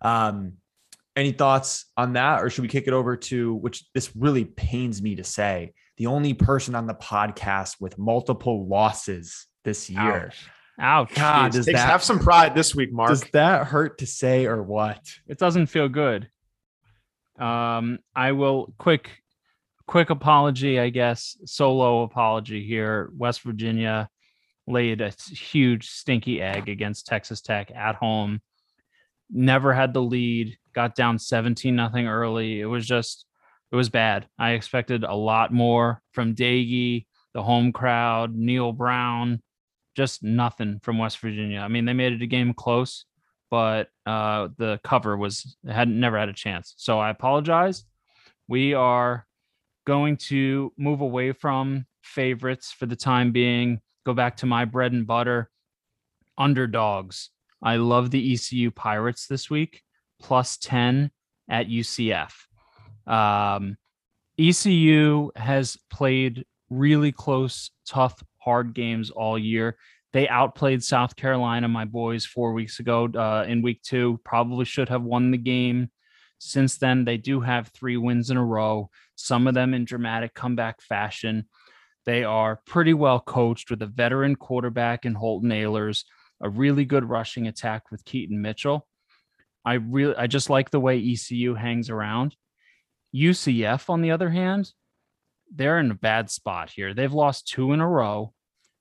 [0.01, 0.55] Um,
[1.15, 5.01] any thoughts on that, or should we kick it over to which this really pains
[5.01, 5.71] me to say?
[5.97, 10.31] The only person on the podcast with multiple losses this year.
[10.79, 11.13] Ouch.
[11.15, 13.09] God, does that have some pride this week, Mark.
[13.09, 15.01] does that hurt to say or what?
[15.27, 16.29] It doesn't feel good.
[17.39, 19.09] Um, I will quick,
[19.87, 23.11] quick apology, I guess, solo apology here.
[23.17, 24.09] West Virginia
[24.67, 28.41] laid a huge stinky egg against Texas Tech at home.
[29.31, 32.59] Never had the lead, got down 17 nothing early.
[32.59, 33.25] It was just,
[33.71, 34.27] it was bad.
[34.39, 39.41] I expected a lot more from Doege, the home crowd, Neal Brown,
[39.95, 41.59] just nothing from West Virginia.
[41.59, 43.05] I mean, they made it a game close,
[43.49, 46.73] but uh, the cover was had never had a chance.
[46.77, 47.83] So I apologize.
[48.47, 49.25] We are
[49.85, 53.81] going to move away from favorites for the time being.
[54.05, 55.49] Go back to my bread and butter.
[56.37, 57.29] Underdogs.
[57.61, 59.81] I love the ECU Pirates this week,
[60.21, 61.11] plus 10
[61.49, 62.31] at UCF.
[63.07, 63.77] Um,
[64.39, 69.77] ECU has played really close, tough, hard games all year.
[70.13, 74.19] They outplayed South Carolina, my boys, four weeks ago uh, in week two.
[74.23, 75.89] Probably should have won the game.
[76.39, 80.33] Since then, they do have three wins in a row, some of them in dramatic
[80.33, 81.47] comeback fashion.
[82.05, 86.03] They are pretty well coached with a veteran quarterback in Holton Ahlers,
[86.41, 88.87] a really good rushing attack with Keaton Mitchell.
[89.65, 92.35] I really, I just like the way ECU hangs around.
[93.15, 94.71] UCF, on the other hand,
[95.53, 96.93] they're in a bad spot here.
[96.93, 98.33] They've lost two in a row.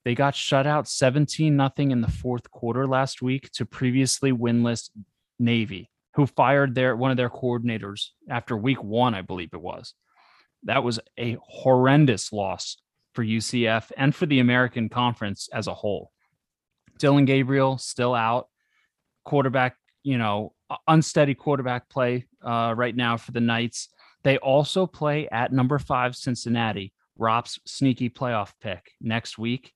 [0.04, 4.90] They got shut out 17 nothing in the fourth quarter last week to previously winless
[5.38, 9.94] Navy, who fired their one of their coordinators after week 1, I believe it was.
[10.64, 12.76] That was a horrendous loss
[13.14, 16.10] for UCF and for the American Conference as a whole.
[16.98, 18.48] Dillon Gabriel still out.
[19.24, 20.52] Quarterback, you know,
[20.86, 23.88] unsteady quarterback play uh, right now for the Knights.
[24.26, 29.72] They also play at number five Cincinnati, Rob's sneaky playoff pick next week.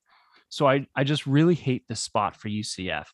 [0.48, 3.06] So I, I just really hate this spot for UCF.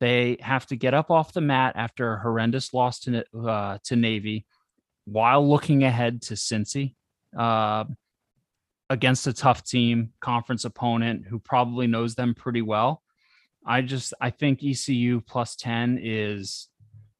[0.00, 3.96] They have to get up off the mat after a horrendous loss to uh, to
[3.96, 4.44] Navy,
[5.06, 6.94] while looking ahead to Cincy
[7.34, 7.84] uh,
[8.90, 13.02] against a tough team, conference opponent who probably knows them pretty well.
[13.64, 16.68] I just I think ECU plus ten is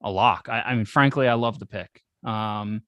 [0.02, 0.50] a lock.
[0.50, 2.02] I, I mean, frankly, I love the pick.
[2.22, 2.82] Um,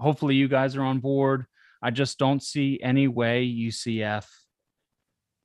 [0.00, 1.46] hopefully, you guys are on board.
[1.82, 4.26] I just don't see any way UCF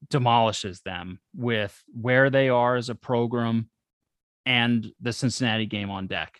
[0.09, 3.69] demolishes them with where they are as a program
[4.45, 6.39] and the Cincinnati game on deck.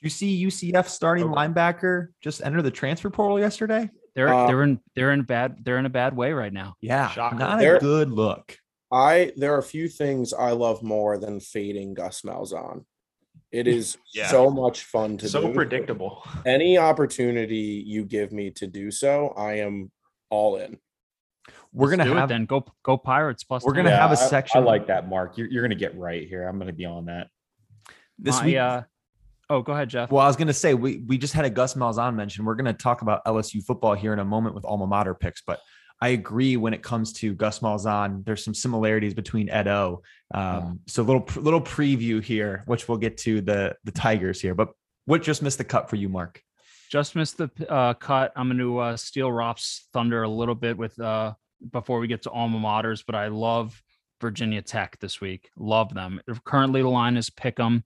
[0.00, 3.88] Do you see UCF starting linebacker just enter the transfer portal yesterday.
[4.14, 6.74] They're Uh, they're in they're in bad they're in a bad way right now.
[6.80, 7.36] Yeah, Shocker.
[7.36, 8.56] not There- a good look.
[8.92, 12.84] I there are a few things I love more than fading Gus Malzahn.
[13.56, 14.28] It is Yeah.
[14.28, 15.54] so much fun to So do.
[15.54, 16.22] predictable.
[16.46, 19.90] Any opportunity you give me to do so, I am
[20.30, 20.78] all in.
[21.72, 23.64] We're Let's gonna do it have then go go Pirates plus.
[23.64, 23.84] We're 10.
[23.84, 25.36] gonna have a section- I like that, Mark.
[25.38, 26.46] You're, you're gonna get right here.
[26.48, 27.28] I'm gonna be on that.
[28.18, 28.56] this My, week.
[28.56, 28.82] uh,
[29.50, 30.10] oh, go ahead, Jeff.
[30.10, 32.44] Well, I was going to say we we just had a Gus Malzahn mention.
[32.44, 35.42] We're going to talk about LSU football here in a moment with alma mater picks,
[35.46, 35.60] but
[36.00, 38.24] I agree when it comes to Gus Malzahn.
[38.24, 40.02] There's some similarities between Ed O.
[40.34, 44.54] Um, So little little preview here, which we'll get to the the Tigers here.
[44.54, 44.70] But
[45.06, 46.42] what just missed the cut for you, Mark?
[46.88, 48.32] just missed the uh, cut.
[48.36, 51.34] I'm going to uh, steal Rob's thunder a little bit with uh,
[51.72, 53.82] before we get to alma maters, but I love
[54.20, 55.50] Virginia Tech this week.
[55.58, 56.20] Love them.
[56.44, 57.82] Currently, the line is pick 'em.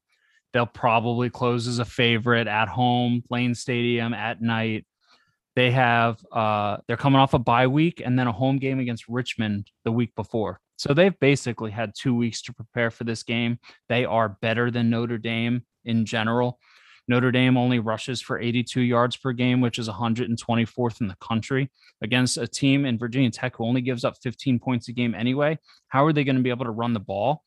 [0.53, 4.85] They'll probably close as a favorite at home, Lane Stadium at night.
[5.57, 9.09] They have uh, they're coming off a bye week and then a home game against
[9.09, 10.61] Richmond the week before.
[10.77, 13.59] So they've basically had two weeks to prepare for this game.
[13.89, 16.59] They are better than Notre Dame in general.
[17.09, 21.71] Notre Dame only rushes for 82 yards per game, which is 124th in the country
[22.03, 25.59] against a team in Virginia Tech who only gives up 15 points a game anyway.
[25.89, 27.43] How are they going to be able to run the ball?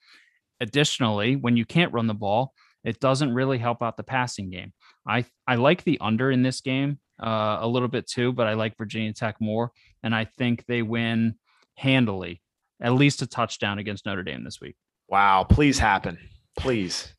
[0.59, 4.73] Additionally, when you can't run the ball, it doesn't really help out the passing game.
[5.07, 8.53] I I like the under in this game uh, a little bit too, but I
[8.53, 9.71] like Virginia Tech more,
[10.03, 11.35] and I think they win
[11.75, 12.41] handily,
[12.81, 14.75] at least a touchdown against Notre Dame this week.
[15.09, 15.43] Wow.
[15.43, 16.17] Please happen.
[16.57, 17.13] Please.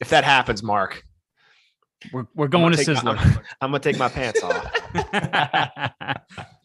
[0.00, 1.02] If that happens, Mark,
[2.12, 3.16] We're we're going gonna to take Sizzler.
[3.16, 4.72] my- I'm going to take my pants off.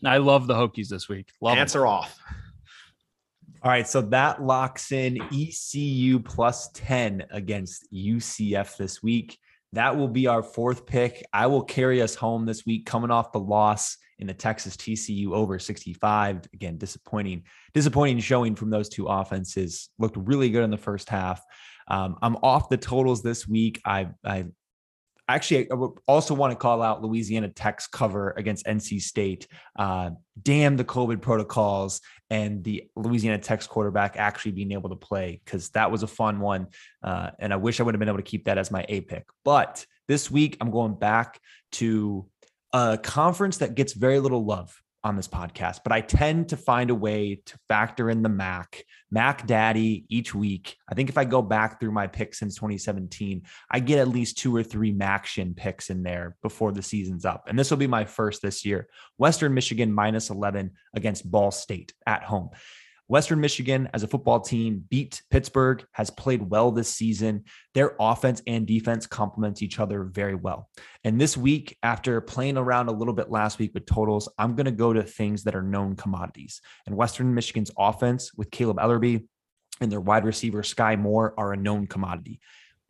[0.05, 1.29] I love the Hokies this week.
[1.41, 1.57] Love 'em.
[1.57, 2.17] pants are off.
[3.63, 9.37] All right, so that locks in ECU plus 10 against UCF this week.
[9.73, 11.25] That will be our fourth pick.
[11.31, 15.31] I will carry us home this week, coming off the loss in the Texas TCU
[15.31, 16.41] over 65.
[16.53, 19.89] Again, disappointing, disappointing showing from those two offenses.
[19.97, 21.41] Looked really good in the first half.
[21.87, 23.81] Um, I'm off the totals this week.
[23.85, 24.45] I, I
[25.35, 29.47] actually I would also want to call out Louisiana Tech's cover against NC State.
[29.77, 35.41] Uh, damn the COVID protocols and the Louisiana Tech's quarterback actually being able to play
[35.43, 36.67] because that was a fun one.
[37.03, 39.01] Uh, and I wish I would have been able to keep that as my A
[39.01, 39.25] pick.
[39.43, 41.39] But this week, I'm going back
[41.73, 42.25] to
[42.73, 46.89] a conference that gets very little love on this podcast, but I tend to find
[46.89, 50.77] a way to factor in the MAC, Mac Daddy each week.
[50.89, 54.37] I think if I go back through my picks since 2017, I get at least
[54.37, 57.45] two or three Maction picks in there before the season's up.
[57.47, 58.87] And this will be my first this year.
[59.17, 62.49] Western Michigan minus 11 against Ball State at home.
[63.11, 67.43] Western Michigan as a football team beat Pittsburgh, has played well this season.
[67.73, 70.69] Their offense and defense complements each other very well.
[71.03, 74.63] And this week, after playing around a little bit last week with totals, I'm going
[74.63, 76.61] to go to things that are known commodities.
[76.87, 79.27] And Western Michigan's offense with Kaleb Eleby
[79.81, 82.39] and their wide receiver Skyy Moore are a known commodity.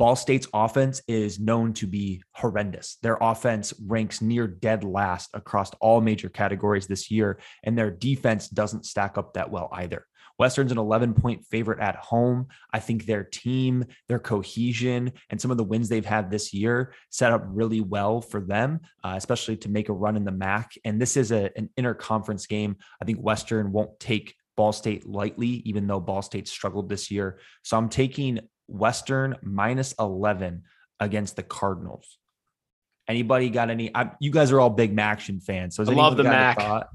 [0.02, 2.98] Ball State's offense is known to be horrendous.
[3.04, 8.50] Their offense ranks near dead last across all major categories this year, and their defense
[8.50, 10.08] doesn't stack up that well either.
[10.40, 12.48] Western's an 11 point favorite at home.
[12.74, 16.96] I think their team, their cohesion, and some of the wins they've had this year
[17.12, 20.72] set up really well for them, uh, especially to make a run in the MAC.
[20.84, 22.78] And this is a, an interconference game.
[23.00, 27.40] I think Western won't take Ball State lightly, even though Ball State struggled this year.
[27.64, 28.40] So I'm taking
[28.72, 30.64] Western minus 11
[31.00, 32.18] against the Cardinals.
[33.08, 33.94] Anybody got any?
[33.96, 35.76] I, you guys are all big Maction fans.
[35.76, 36.88] So I love the anybody got a MAC.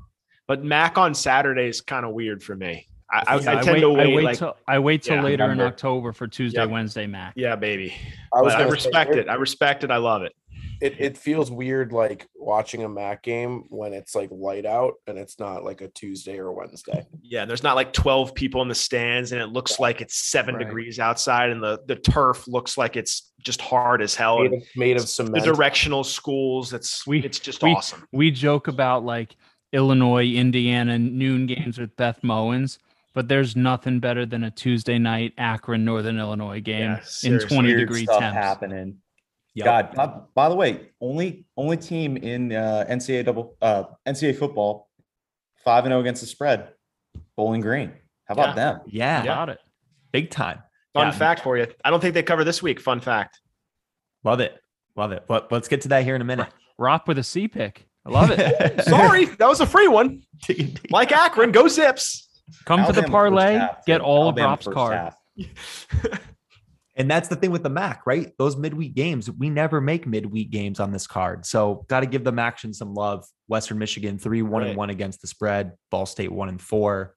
[0.48, 2.86] But MAC on Saturday is kind of weird for me.
[3.10, 4.12] I, I, Yeah, I tend wait, to wait.
[4.12, 6.70] I wait like, till I wait till Yeah, later in October for Tuesday, Yep.
[6.70, 7.34] Wednesday, MAC.
[7.36, 7.94] yeah, baby.
[8.32, 9.28] I was I gonna say, respect it.
[9.28, 9.90] I respect it.
[9.90, 10.32] I love it.
[10.80, 15.16] It it feels weird like watching a MAC game when it's like light out and
[15.18, 17.06] it's not like a Tuesday or Wednesday.
[17.22, 20.16] Yeah, and there's not like 12 people in the stands, and it looks like it's
[20.16, 20.64] seven Right.
[20.64, 24.42] degrees outside, and the the turf looks like it's just hard as hell.
[24.42, 28.06] Made of, made of the directional schools, it's We- it's just we- awesome.
[28.12, 29.36] We joke about like
[29.72, 32.78] Illinois, Indiana noon games with Beth Mowins,
[33.14, 37.74] but there's nothing better than a Tuesday night Akron, Northern Illinois game Yeah, in 20
[37.74, 38.20] degree temps.
[38.34, 38.98] happening.
[39.56, 39.64] Yep.
[39.64, 44.90] God, by, by the way, only only team in uh, NCAA double uh, NCAA football
[45.64, 46.68] five and zero against the spread.
[47.36, 47.92] Bowling Green.
[48.26, 48.54] How about Yeah.
[48.54, 48.80] them?
[48.86, 49.58] Yeah, Got it.
[50.12, 50.62] big time.
[50.92, 51.12] Fun Yeah.
[51.12, 51.66] fact for you.
[51.84, 52.80] I don't think they cover this week.
[52.80, 53.40] Fun fact.
[54.24, 54.60] Love it.
[54.94, 55.24] Love it.
[55.26, 56.48] But let's get to that here in a minute.
[56.78, 57.86] Rock with a C pick.
[58.04, 58.84] I love it.
[58.84, 60.22] Sorry, that was a free one.
[60.90, 62.28] Mike Akron, go Zips.
[62.66, 64.04] Come to the parlay, half, get too.
[64.04, 65.12] all of Alabama Rob's first card.
[66.98, 68.32] And that's the thing with the MAC, right?
[68.38, 71.44] Those midweek games, we never make midweek games on this card.
[71.44, 73.26] So got to give them action some love.
[73.48, 74.68] Western Michigan, three, one Right.
[74.68, 75.72] and one against the spread.
[75.90, 77.14] Ball State, one and four.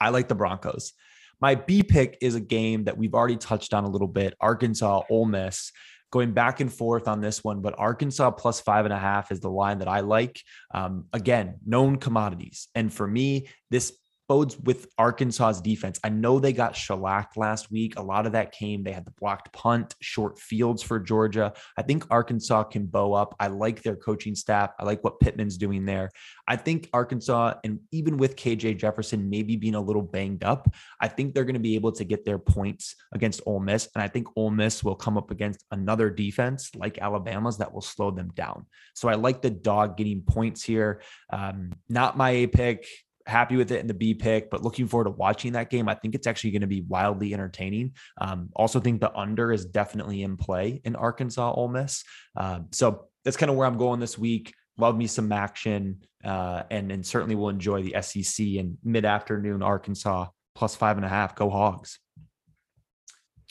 [0.00, 0.92] I like the Broncos.
[1.40, 5.02] My B pick is a game that we've already touched on a little bit Arkansas,
[5.10, 5.72] Ole Miss.
[6.12, 9.40] Going back and forth on this one, but Arkansas plus five and a half is
[9.40, 10.38] the line that I like.
[10.74, 12.68] Um, again, known commodities.
[12.74, 13.96] And for me, this
[14.32, 16.00] bodes with Arkansas's defense.
[16.02, 17.98] I know they got shellacked last week.
[17.98, 21.52] A lot of that came, they had the blocked punt, short fields for Georgia.
[21.76, 23.36] I think Arkansas can bow up.
[23.38, 24.70] I like their coaching staff.
[24.78, 26.08] I like what Pittman's doing there.
[26.48, 30.66] I think Arkansas, and even with KJ Jefferson maybe being a little banged up,
[30.98, 33.86] I think they're going to be able to get their points against Ole Miss.
[33.94, 37.82] And I think Ole Miss will come up against another defense like Alabama's that will
[37.82, 38.64] slow them down.
[38.94, 41.02] So I like the dog getting points here.
[41.30, 42.86] Um, not my A pick.
[43.26, 45.88] Happy with it in the B pick, but looking forward to watching that game.
[45.88, 47.94] I think it's actually going to be wildly entertaining.
[48.20, 52.04] Um, also, think the under is definitely in play in Arkansas Ole Miss.
[52.36, 54.54] Um, so that's kind of where I'm going this week.
[54.78, 59.62] Love me some action, uh, and and certainly will enjoy the SEC and mid afternoon
[59.62, 61.34] Arkansas plus five and a half.
[61.34, 61.98] Go Hogs.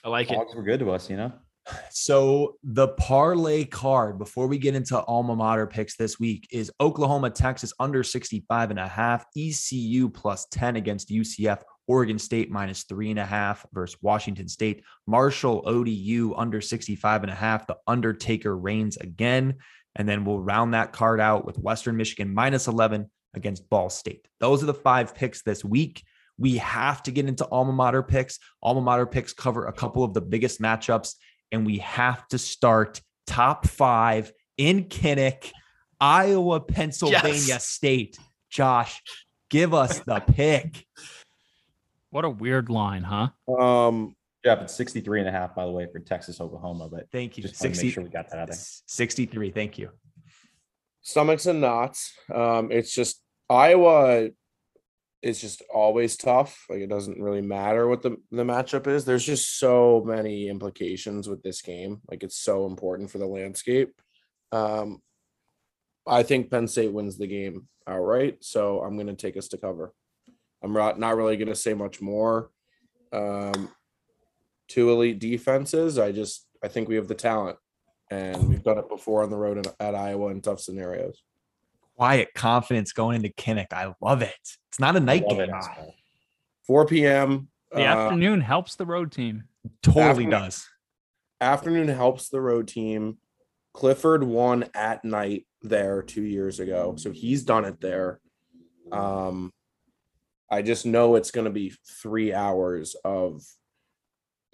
[0.03, 0.37] I like it.
[0.37, 1.31] Hogs were good to us, you know.
[1.91, 7.29] So the parlay card before we get into alma mater picks this week is Oklahoma,
[7.29, 13.09] Texas under 65 and a half, ECU plus 10 against UCF, Oregon State minus three
[13.09, 17.67] and a half versus Washington State, Marshall ODU under 65 and a half.
[17.67, 19.55] The Undertaker reigns again.
[19.95, 24.27] And then we'll round that card out with Western Michigan minus 11 against Ball State.
[24.39, 26.03] Those are the five picks this week.
[26.37, 28.39] We have to get into alma mater picks.
[28.63, 31.15] Alma mater picks cover a couple of the biggest matchups
[31.51, 35.51] and we have to start top five in Kinnick,
[35.99, 37.65] Iowa, Pennsylvania Yes.
[37.67, 38.17] State.
[38.49, 39.01] Josh,
[39.49, 40.85] give us the pick.
[42.09, 43.29] What a weird line, huh?
[43.53, 46.89] Um, Yeah, it's 63 and a half, by the way, for Texas, Oklahoma.
[46.89, 47.43] But Thank you.
[47.43, 48.57] just 60 make sure we got that out there.
[48.57, 49.51] 63.
[49.51, 49.89] Thank you.
[51.01, 52.13] stomachs and knots.
[52.33, 54.29] Um, it's just Iowa
[55.21, 56.65] is just always tough.
[56.69, 59.05] Like it doesn't really matter what the, the matchup is.
[59.05, 62.01] There's just so many implications with this game.
[62.09, 63.93] Like it's so important for the landscape.
[64.51, 65.01] Um,
[66.07, 69.57] I think Penn State wins the game outright, so I'm going to take us to
[69.57, 69.93] cover.
[70.63, 72.49] I'm not not really going to say much more.
[73.13, 73.69] Um,
[74.67, 75.99] two elite defenses.
[75.99, 77.57] I just I think we have the talent,
[78.09, 81.21] and we've done it before on the road at Iowa in tough scenarios.
[82.01, 83.71] Quiet confidence going into Kinnick.
[83.71, 84.33] I love it.
[84.69, 85.39] It's not a night game.
[85.39, 85.51] it.
[86.65, 87.47] 4 p.m.
[87.71, 89.43] The uh, afternoon helps the road team.
[89.83, 90.29] Totally Afternoon.
[90.31, 90.67] does.
[91.39, 93.19] afternoon helps the road team.
[93.75, 98.19] Clifford won at night there two years ago, so he's done it there.
[98.91, 99.53] Um,
[100.49, 101.71] I just know it's going to be
[102.01, 103.43] three hours of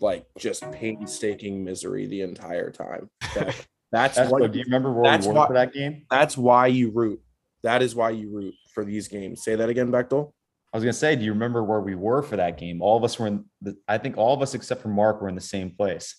[0.01, 3.09] like just painstaking misery the entire time.
[3.35, 3.55] That-
[3.93, 6.05] that's That's what what, do you remember where that's we were why- for that game?
[6.11, 7.21] that's why you root.
[7.63, 9.43] That is why you root for these games.
[9.43, 10.31] Say that again, Bechtel.
[10.73, 12.81] I was gonna say, do you remember where we were for that game?
[12.81, 15.29] All of us were in the, I think all of us except for Mark were
[15.29, 16.15] in the same place.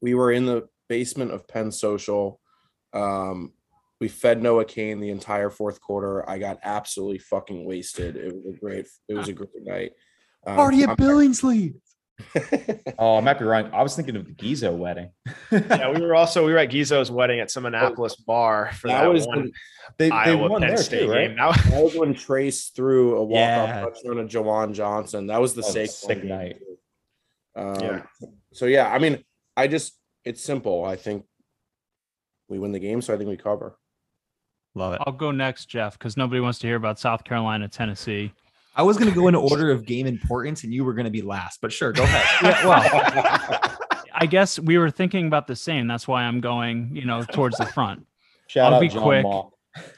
[0.00, 2.40] we were in the basement of Penn Social.
[2.94, 3.52] Um,
[4.00, 6.28] we fed Noah Cain the entire fourth quarter.
[6.30, 8.14] I got absolutely fucking wasted.
[8.16, 9.90] It was a great, it was a great night.
[10.46, 11.74] Um, Party at I'm- Billingsley.
[12.98, 13.70] Oh, I might be wrong.
[13.72, 15.10] I was thinking of the Gizo wedding.
[15.52, 19.02] Yeah, we were also we were at Gizzo's wedding at some Annapolis bar for that
[19.02, 19.52] that, was one when,
[19.98, 21.28] They, they Iowa won Penn there State too, right?
[21.28, 21.36] game.
[21.36, 23.84] Now, that was when Trace threw a walk Yeah.
[23.86, 25.28] off touchdown to Juwan Johnson.
[25.28, 26.56] That was the That was a sick game, night.
[27.54, 28.02] Um, Yeah.
[28.52, 29.22] So yeah, I mean,
[29.56, 30.84] I just it's simple.
[30.84, 31.24] I think
[32.48, 33.78] we win the game, so I think we cover.
[34.74, 35.00] Love it.
[35.06, 38.32] I'll go next, Jeff, because nobody wants to hear about South Carolina, Tennessee.
[38.78, 41.10] I was going to go in order of game importance and you were going to
[41.10, 42.24] be last, but sure, go ahead.
[42.42, 43.76] Yeah, well,
[44.14, 45.86] I guess we were thinking about the same.
[45.88, 48.06] That's why I'm going, you know, towards the front.
[48.46, 49.22] Shout I'll out be John quick.
[49.24, 49.52] Maul.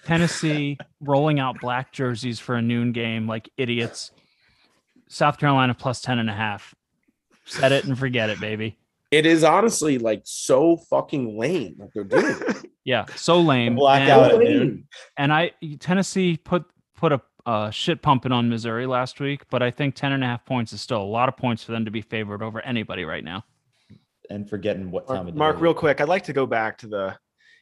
[0.04, 4.10] Tennessee rolling out black jerseys for a noon game like idiots.
[5.08, 6.74] South Carolina plus 10 and a half.
[7.44, 8.78] Set it and forget it, baby.
[9.10, 12.36] It is honestly like so fucking lame what they're doing.
[12.84, 13.74] Yeah, so lame.
[13.74, 14.88] Blackout And, at noon.
[15.16, 16.64] and I Tennessee put
[16.96, 20.26] put a uh, shit pumping on Missouri last week, but I think 10 and a
[20.26, 23.04] half points is still a lot of points for them to be favored over anybody
[23.04, 23.44] right now.
[24.28, 25.62] And forgetting what time Mark, of Mark, day.
[25.62, 27.18] real quick, I'd like to go back to the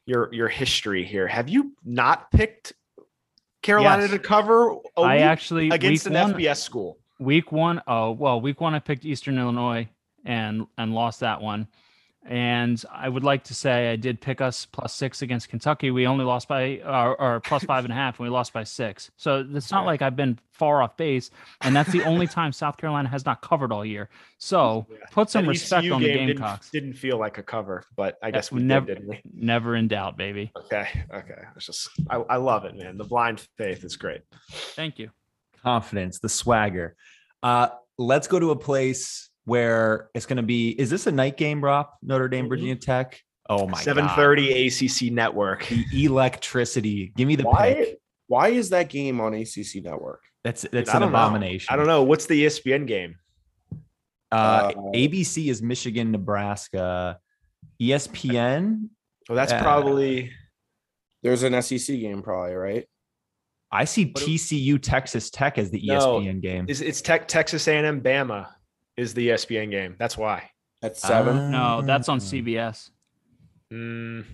[0.06, 1.26] your your history here.
[1.26, 2.72] Have you not picked
[3.62, 4.10] Carolina Yes.
[4.12, 6.98] to cover a I week actually against week an one, FBS school?
[7.20, 9.88] week one oh well week one i picked eastern illinois
[10.24, 11.66] and and lost that one
[12.28, 15.90] And I would like to say I did pick us plus six against Kentucky.
[15.90, 18.64] We only lost by or, or plus five and a half, and we lost by
[18.64, 19.10] six.
[19.16, 21.30] So it's not like I've been far off base,
[21.62, 24.10] and that's the only time South Carolina has not covered all year.
[24.36, 26.70] So put some That respect ECU on the game didn't- Gamecocks.
[26.70, 29.22] Didn't, feel like a cover, but I guess we never, did, didn't we?
[29.32, 30.52] never in doubt, baby.
[30.54, 31.42] Okay, okay.
[31.56, 32.98] It's just I, I love it, man.
[32.98, 34.20] The blind faith is great.
[34.50, 35.08] Thank you.
[35.62, 36.94] confidence, the swagger.
[37.42, 40.70] Uh, let's go to a place where it's going to be.
[40.70, 41.88] Is this a night game, Rob?
[42.02, 43.20] Notre Dame, Virginia Tech.
[43.50, 43.96] Oh my 7:30
[44.48, 45.66] god, ACC network.
[45.66, 47.12] the electricity.
[47.16, 47.74] Give me the Why?
[47.74, 47.98] pick.
[48.26, 50.22] Why is that game on ACC Network?
[50.44, 51.08] That's that's I an know.
[51.08, 51.72] abomination.
[51.72, 52.02] I don't know.
[52.02, 53.16] What's the ESPN game?
[54.30, 57.18] Uh, Uh, ABC is Michigan, Nebraska.
[57.80, 58.88] ESPN.
[59.28, 60.30] Well, that's Uh, probably
[61.22, 62.84] There's an SEC game, probably right.
[63.72, 66.66] I see TCU, Texas Tech as the E No, ESPN game.
[66.68, 68.46] is it's tech, Texas A&M Bama
[68.98, 69.96] is the ESPN game.
[69.98, 70.50] That's why.
[70.82, 71.38] At seven.
[71.54, 71.80] Ah.
[71.80, 72.18] No, that's on.
[72.18, 72.90] CBS.
[73.72, 74.24] Mm,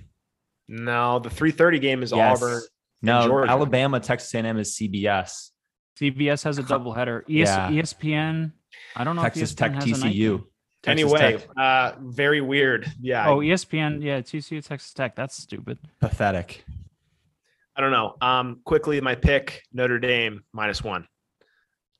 [0.69, 2.43] no, the three thirty game is Yes.
[2.43, 2.62] Auburn.
[3.03, 3.51] No, Georgia.
[3.51, 5.51] Alabama, Texas A&M is CBS.
[6.01, 7.23] CBS has a doubleheader.
[7.29, 7.71] ES, Yeah.
[7.71, 8.53] ESPN.
[8.97, 10.37] I don't know Texas if E Tech, has a night TCU.
[10.39, 10.45] game.
[10.83, 11.49] Texas anyway, Tech.
[11.57, 12.91] uh, very weird.
[13.01, 14.03] Yeah, Oh, ESPN.
[14.03, 15.15] Yeah, TCU, Texas Tech.
[15.17, 15.79] That's stupid.
[16.01, 16.65] pathetic.
[17.77, 18.17] I don't know.
[18.21, 21.07] Um, quickly, my pick: Notre Dame minus one.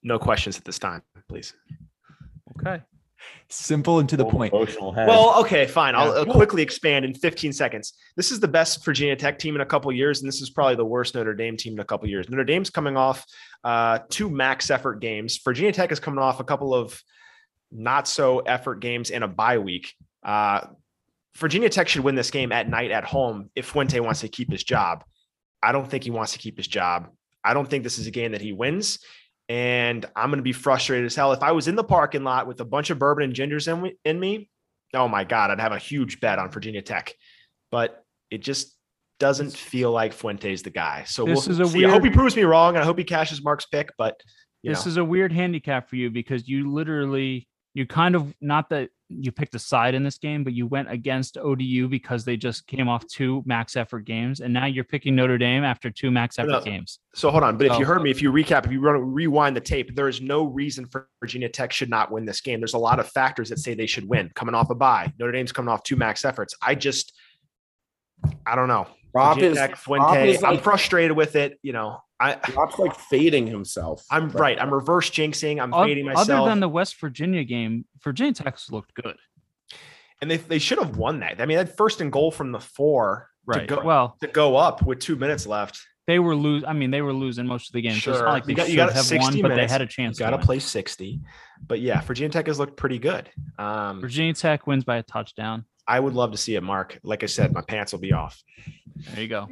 [0.03, 1.55] No questions at this time, please.
[2.61, 2.83] Okay.
[3.49, 4.53] Simple and to the point.
[5.07, 5.95] Well, okay, fine.
[5.95, 6.31] I'll Yeah.
[6.31, 7.95] uh, quickly expand in 15 seconds.
[8.17, 10.75] This is the best Virginia Tech team in a couple years, and this is probably
[10.77, 12.29] the worst Notre Dame team in a couple years.
[12.29, 13.25] Notre Dame's coming off
[13.63, 15.41] uh, two max effort games.
[15.43, 17.01] Virginia Tech is coming off a couple of
[17.73, 19.95] not so effort games and a bye week.
[20.23, 20.67] Uh,
[21.37, 24.51] Virginia Tech should win this game at night at home if Fuente wants to keep
[24.51, 25.03] his job.
[25.63, 27.09] I don't think he wants to keep his job.
[27.43, 28.99] I don't think this is a game that he wins.
[29.49, 31.33] And I'm going to be frustrated as hell.
[31.33, 33.93] If I was in the parking lot with a bunch of bourbon and gingers in,
[34.05, 34.49] in me,
[34.95, 37.13] oh my God, I'd have a huge bet on Virginia Tech.
[37.71, 38.75] But it just
[39.21, 41.05] doesn't feel like Fuente's the guy.
[41.07, 41.85] So This we'll is a see.
[41.85, 42.75] I hope he proves me wrong.
[42.75, 43.91] And I hope he cashes Mark's pick.
[43.99, 44.21] But
[44.63, 44.91] you This know.
[44.91, 48.89] is a weird handicap for you because you literally, you kind of, not that
[49.21, 52.67] you picked a side in this game, but you went against ODU because they just
[52.67, 54.41] came off two max effort games.
[54.41, 56.61] And now you're picking Notre Dame after two max effort No.
[56.61, 56.99] games.
[57.15, 59.57] So hold on, but if you heard me, if you recap, if you run rewind
[59.57, 62.61] the tape, there is no reason for Virginia Tech should not win this game.
[62.61, 64.31] There's a lot of factors that say they should win.
[64.35, 66.55] Coming off a bye, Notre Dame's coming off two max efforts.
[66.62, 67.12] I just,
[68.47, 68.87] I don't know.
[69.12, 70.31] Rob Virginia is- Tech, Rob Fuente.
[70.31, 71.59] is I'm frustrated with it.
[71.62, 71.99] You know,
[72.33, 74.05] I, Rob's like fading himself.
[74.11, 74.61] I'm right.
[74.61, 75.61] I'm reverse jinxing.
[75.62, 76.29] I'm Oth- fading myself.
[76.31, 79.16] Other than the West Virginia game, Virginia Tech's looked good.
[80.22, 81.41] and they they should have won that.
[81.41, 83.68] I mean, that first and goal from the four Right.
[83.68, 85.79] to go Well, to go up with two minutes left.
[86.07, 86.64] they were lose.
[86.66, 87.99] I mean, they were losing most of the game.
[87.99, 88.27] So it's Sure.
[88.27, 90.18] not like they you got, you got have 60 won, but they had a chance.
[90.18, 90.47] You got to to win.
[90.47, 91.20] play 60.
[91.66, 93.29] But yeah, Virginia Tech has looked pretty good.
[93.59, 95.64] Um, Virginia Tech wins by a touchdown.
[95.87, 96.99] I would love to see it, Mark.
[97.03, 98.43] Like I said, my pants will be off.
[99.12, 99.47] There you go.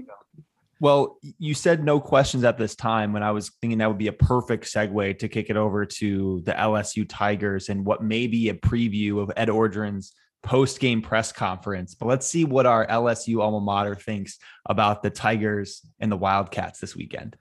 [0.83, 4.09] Well, you said no questions at this time when I was thinking that would be
[4.09, 8.49] a perfect segue to kick it over to the LSU Tigers and what may be
[8.49, 10.13] a preview of Ed Orgeron's
[10.43, 11.95] post game press conference.
[11.95, 16.81] But let's see what our LSU alma mater thinks about the Tigers and the Wildcats
[16.81, 17.37] this weekend.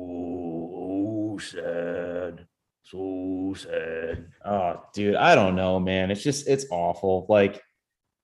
[0.00, 2.46] Oh, sad.
[2.82, 4.24] So sad.
[4.42, 6.10] Oh, dude, I don't know, man.
[6.10, 7.26] It's just it's awful.
[7.28, 7.62] Like,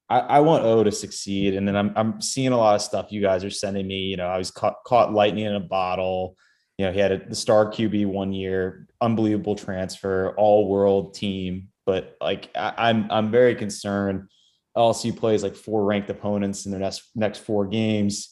[0.08, 3.10] I, I want O to succeed, and then I'm I'm seeing a lot of stuff
[3.10, 4.00] you guys are sending me.
[4.00, 6.36] You know, I was caught caught lightning in a bottle.
[6.78, 11.68] You know, he had a, the star QB one year, unbelievable transfer, all world team.
[11.86, 14.28] But like, I, I'm I'm very concerned.
[14.76, 18.30] LSU plays like four ranked opponents in their next next four games.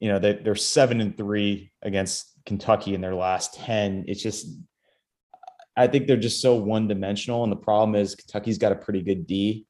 [0.00, 4.04] You know, they, they're seven and three against Kentucky in their last 10.
[4.08, 4.46] It's just,
[5.76, 7.42] I think they're just so one dimensional.
[7.42, 9.66] And the problem is Kentucky's got a pretty good D.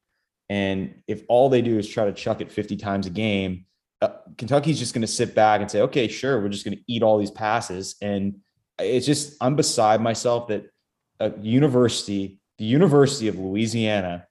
[0.49, 3.65] And if all they do is try to chuck it 50 times a game,
[4.01, 6.83] uh, Kentucky's just going to sit back and say, okay, sure, we're just going to
[6.87, 7.95] eat all these passes.
[8.01, 8.39] And
[8.79, 10.65] it's just, I'm beside myself that
[11.19, 14.25] a university, the University of Louisiana,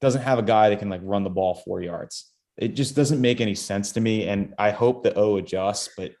[0.00, 2.30] doesn't have a guy that can like run the ball four yards.
[2.56, 4.28] It just doesn't make any sense to me.
[4.28, 6.12] And I hope that O adjusts, but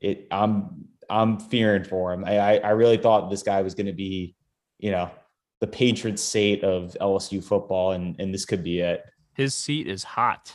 [0.00, 2.24] it I'm I'm fearing for him.
[2.24, 4.34] I, I really thought this guy was going to be,
[4.78, 5.10] you know,
[5.64, 9.02] the patron saint of LSU football, and and this could be it.
[9.32, 10.54] His seat is hot.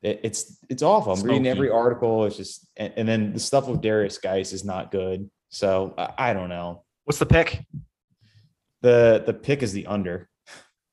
[0.00, 1.12] it it's it's awful.
[1.12, 2.24] I'm reading every article.
[2.24, 5.30] It's just and, and then the stuff with Darius Geis is not good.
[5.50, 6.84] So I, I don't know.
[7.04, 7.66] What's the pick?
[8.80, 10.30] The the pick is the under.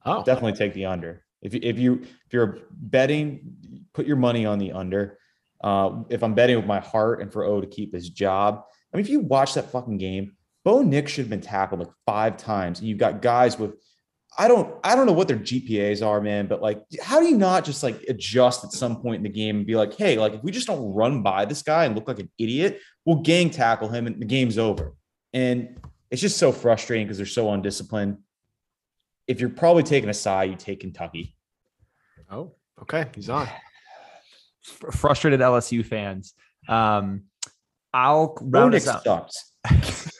[0.05, 1.23] Oh, definitely take the under.
[1.41, 5.19] If you if you if you're betting, put your money on the under.
[5.63, 8.97] Uh, if I'm betting with my heart and for O to keep his job, I
[8.97, 12.37] mean, if you watch that fucking game, Bo Nix should have been tackled like five
[12.37, 12.79] times.
[12.79, 13.73] And you've got guys with,
[14.37, 17.37] I don't I don't know what their GPAs are, man, but like how do you
[17.37, 20.33] not just like adjust at some point in the game and be like, hey, like
[20.33, 23.49] if we just don't run by this guy and look like an idiot, we'll gang
[23.49, 24.95] tackle him and the game's over.
[25.33, 28.17] And it's just so frustrating because they're so undisciplined.
[29.27, 31.35] If you're probably taking a side, you take Kentucky.
[32.29, 33.07] Oh, okay.
[33.15, 33.47] He's on.
[34.63, 36.33] Fr- Frustrated LSU fans.
[36.67, 37.23] Um,
[37.93, 39.29] I'll Bo round Nix this out.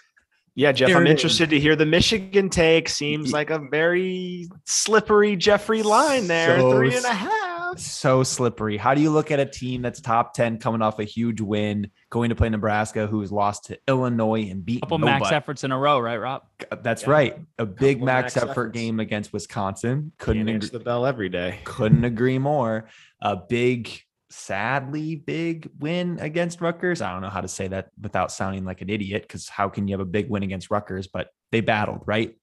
[0.55, 0.71] Yeah.
[0.71, 1.11] Jeff, There I'm it is.
[1.11, 2.87] interested to hear the Michigan take.
[2.89, 6.59] Seems like a very slippery Jeffrey line there.
[6.59, 7.79] So Three and a s- half.
[7.79, 8.77] So slippery.
[8.77, 11.89] How do you look at a team that's top 10 coming off a huge win,
[12.11, 15.21] going to play Nebraska, who's lost to Illinois and beat a couple nobody?
[15.21, 16.43] max efforts in a row, right, Rob?
[16.83, 17.09] That's Yeah.
[17.09, 17.37] right.
[17.57, 18.73] A big Couple max, max effort efforts.
[18.77, 20.11] game against Wisconsin.
[20.19, 21.61] Couldn't Can't agree, answer the bell every day.
[21.63, 22.89] couldn't agree more.
[23.23, 23.89] A big,
[24.33, 27.01] sadly big win against Rutgers.
[27.01, 29.87] I don't know how to say that without sounding like an idiot because how can
[29.87, 31.07] you have a big win against Rutgers?
[31.07, 32.35] But they battled, right?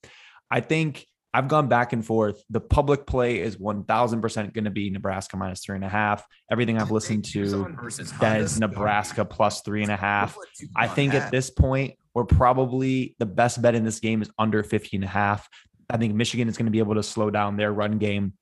[0.50, 2.42] I think I've gone back and forth.
[2.50, 6.24] The public play is 1000% going to be Nebraska minus three and a half.
[6.50, 10.36] Everything I've listened to says Nebraska plus three and a half.
[10.76, 14.64] I think at this point, we're probably the best bet in this game is under
[14.64, 15.48] 15 and a half.
[15.88, 18.32] I think Michigan is going to be able to slow down their run game.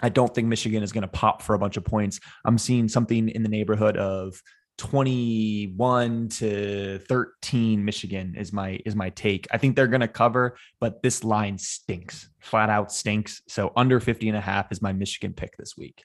[0.00, 2.20] I don't think Michigan is going to pop for a bunch of points.
[2.44, 4.40] I'm seeing something in the neighborhood of
[4.78, 9.46] 21 to 13 Michigan is my is my take.
[9.50, 12.30] I think they're going to cover, but this line stinks.
[12.40, 13.42] Flat out stinks.
[13.46, 16.02] So under 50 and a half is my Michigan pick this week.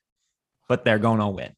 [0.67, 1.53] But they're going to win.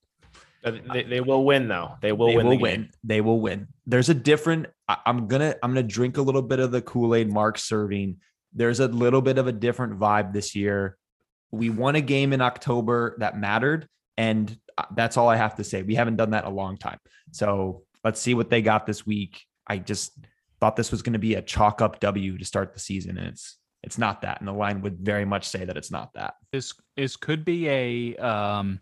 [0.63, 1.95] Uh, They, they will win though.
[2.01, 2.45] They will they win.
[2.45, 2.61] will the game.
[2.61, 2.89] win.
[3.03, 3.67] They will win.
[3.87, 4.67] There's a different.
[4.87, 8.17] I, am gonna I'm gonna drink a little bit of the Kool Aid Mark serving.
[8.53, 10.97] There's a little bit of a different vibe this year.
[11.51, 13.87] We won a game in October that mattered,
[14.17, 15.81] and uh, that's all I have to say.
[15.81, 16.99] We haven't done that in a long time.
[17.31, 19.43] So let's see what they got this week.
[19.67, 20.11] I just
[20.59, 23.27] thought this was going to be a chalk up W to start the season, and
[23.27, 24.39] it's it's not that.
[24.39, 26.35] And the line would very much say that it's not that.
[26.51, 28.79] This this could be a um,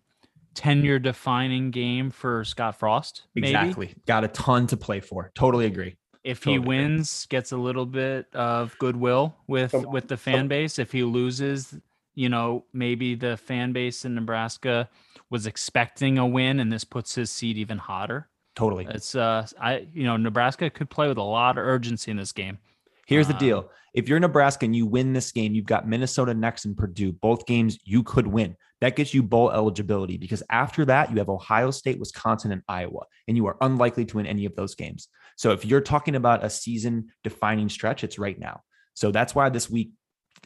[0.54, 3.28] tenure defining game for Scott Frost.
[3.36, 3.50] Maybe.
[3.50, 3.94] Exactly.
[4.08, 5.32] Got a ton to play for.
[5.36, 5.98] Totally agree.
[6.24, 6.88] If he Totally agree.
[6.88, 10.80] wins, gets a little bit of goodwill with with the fan base.
[10.80, 11.78] If he loses,
[12.16, 14.90] you know, maybe the fan base in Nebraska
[15.30, 18.30] was expecting a win, and this puts his seat even hotter.
[18.56, 18.88] Totally.
[18.90, 22.32] It's uh, I you know, Nebraska could play with a lot of urgency in this
[22.32, 22.58] game.
[23.06, 23.70] Here's the Um, deal.
[23.94, 27.12] If you're Nebraska and you win this game, you've got Minnesota next and Purdue.
[27.12, 28.56] Both games you could win.
[28.82, 33.06] That gets you bowl eligibility because after that, you have Ohio State, Wisconsin, and Iowa,
[33.28, 35.08] and you are unlikely to win any of those games.
[35.38, 38.62] So if you're talking about a season defining stretch, it's right now.
[38.94, 39.92] So that's why this week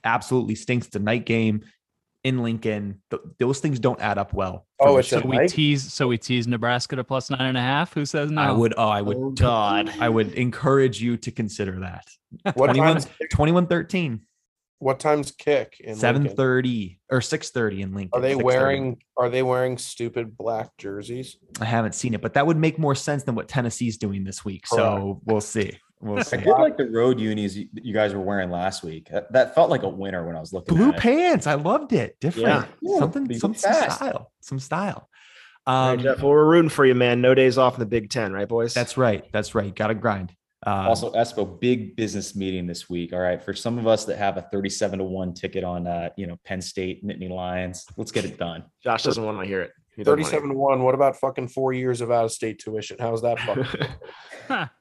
[0.03, 0.87] absolutely stinks.
[0.87, 1.63] The night game
[2.23, 4.65] in Lincoln, th- those things don't add up well.
[4.79, 5.49] Oh, it's So a we night?
[5.49, 7.93] tease so we tease Nebraska to plus nine and a half.
[7.93, 8.41] Who says no?
[8.41, 9.91] I would, oh, I would, Oh God.
[9.99, 12.05] I would encourage you to consider that.
[12.55, 14.21] What 21, time's 21 13.
[14.79, 15.77] what time's kick?
[15.79, 16.37] in Seven Lincoln?
[16.37, 18.11] thirty or six thirty in Lincoln.
[18.19, 18.43] Are they 6:30.
[18.43, 21.37] wearing are they wearing stupid black jerseys?
[21.61, 24.43] I haven't seen it, but that would make more sense than what Tennessee's doing this
[24.45, 24.67] week.
[24.67, 25.77] So we'll see.
[26.01, 29.09] We'll I did like the road unis you, you guys were wearing last week.
[29.09, 31.01] That, that felt like a winner when I was looking Blue at it.
[31.01, 31.45] pants.
[31.45, 32.17] I loved it.
[32.21, 32.67] Different.
[32.81, 32.99] Yeah.
[32.99, 33.25] Something.
[33.37, 34.31] Some, some style.
[34.39, 35.09] Some style.
[35.67, 37.19] Um, right, Jeff, well, we're rooting for you, man.
[37.19, 38.73] No days off in the Big Ten, right, boys?
[38.73, 39.25] that's right.
[39.33, 39.75] That's right.
[39.75, 40.33] Got to grind.
[40.65, 43.11] Um, Also, Espo, big business meeting this week.
[43.13, 43.41] All right.
[43.41, 46.37] For some of us that have a 37 to 1 ticket on uh, you know,
[46.45, 48.63] Penn State, Nittany Lions, let's get it done.
[48.83, 49.71] Josh doesn't want to hear it.
[49.95, 50.83] He doesn't wanna hear Thirty-seven to one.
[50.83, 52.95] What about fucking four years of out of state tuition?
[52.99, 53.65] How's that fucking?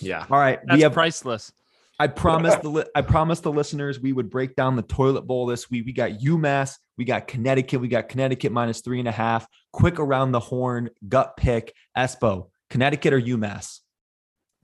[0.00, 0.06] it.
[0.06, 0.26] yeah.
[0.30, 0.60] all right.
[0.66, 1.52] That's we have priceless.
[2.00, 5.46] I promised the li- I promised the listeners we would break down the toilet bowl
[5.46, 5.84] this week.
[5.84, 9.48] We got UMass, we got Connecticut, we got Connecticut minus three and a half.
[9.72, 11.74] Quick around the horn, gut pick.
[11.96, 13.80] Espo, Connecticut or UMass?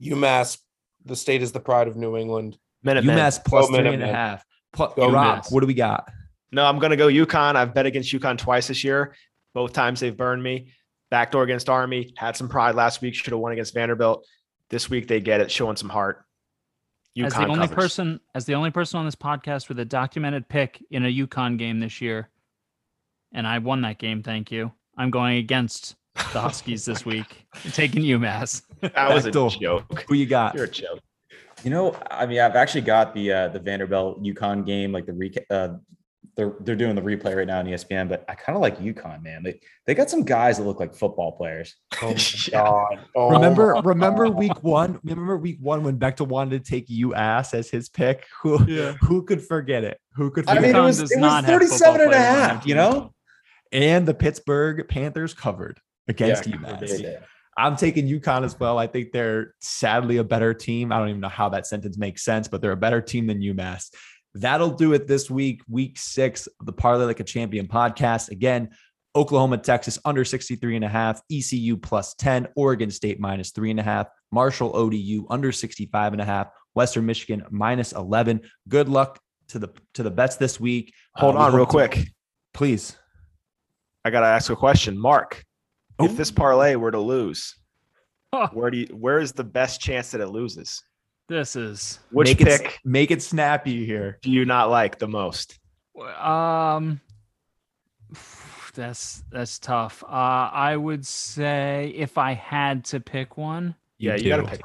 [0.01, 0.59] UMass,
[1.03, 2.57] the state is the pride of New England.
[2.83, 3.17] Minutemen.
[3.17, 4.45] UMass plus Go three and a half.
[4.71, 5.51] Pl- Go Rob, Miss.
[5.51, 6.09] what do we got?
[6.51, 7.55] No, I'm going to go UConn.
[7.55, 9.15] I've bet against UConn twice this year.
[9.53, 10.71] Both times they've burned me.
[11.11, 12.13] Backdoor against Army.
[12.17, 13.15] Had some pride last week.
[13.15, 14.25] Should have won against Vanderbilt.
[14.69, 16.25] This week they get it, showing some heart.
[17.17, 17.75] UConn as the only covers.
[17.75, 21.57] person as the only person on this podcast with a documented pick in a UConn
[21.57, 22.29] game this year,
[23.33, 24.21] and I won that game.
[24.21, 24.71] Thank you.
[24.97, 28.63] I'm going against the Huskies this week, taking UMass.
[28.81, 29.49] That was a Backdoor.
[29.51, 30.05] joke.
[30.09, 30.55] Who you got?
[30.55, 30.99] You're a joke.
[31.63, 35.13] You know, I mean, I've actually got the uh, the Vanderbilt UConn game, like the
[35.13, 35.45] recap.
[35.49, 35.77] Uh,
[36.35, 39.23] they're they're doing the replay right now on ESPN, but I kind of like UConn,
[39.23, 39.41] man.
[39.43, 41.75] They they got some guys that look like football players.
[42.01, 42.13] Oh my
[42.51, 42.63] Yeah.
[42.63, 42.99] god!
[43.15, 44.35] Oh remember, my remember God.
[44.37, 44.99] week one.
[45.03, 48.25] Remember week one when Bechtel wanted to take UAss as his pick.
[48.41, 48.93] Who, Yeah.
[49.01, 49.99] who could forget it?
[50.15, 50.47] Who could?
[50.49, 51.93] I Forget mean, it UConn was does it was not have 37 and a football
[51.95, 53.13] players on their half, you know?
[53.71, 56.79] and the Pittsburgh Panthers covered against Yeah, UMass.
[57.01, 57.17] They.
[57.57, 58.77] I'm taking UConn as well.
[58.77, 60.91] I think they're sadly a better team.
[60.91, 63.39] I don't even know how that sentence makes sense, but they're a better team than
[63.39, 63.93] UMass.
[64.35, 68.29] That'll do it this week, week six of the Parlay Like a Champion podcast.
[68.29, 68.69] Again,
[69.15, 73.79] Oklahoma, Texas under 63 and a half, ECU plus 10, Oregon State minus three and
[73.79, 78.41] a half, Marshall ODU under 65 and a half, Western Michigan minus 11.
[78.67, 80.93] Good luck to the to the bets this week.
[81.15, 82.07] Hold Uh, on, hope real to- quick.
[82.53, 82.97] please.
[84.03, 85.43] I gotta ask a question, Mark.
[85.97, 86.05] Oh.
[86.05, 87.55] If this parlay were to lose,
[88.51, 88.87] where do you?
[88.87, 90.83] Where is the best chance that it loses?
[91.27, 94.19] This is Which make pick it make it snappy here.
[94.21, 95.59] do you not like the most?
[96.19, 96.99] um
[98.73, 100.03] that's that's tough.
[100.03, 104.49] Uh I would say if I had to pick one, yeah, you gotta do.
[104.49, 104.61] pick.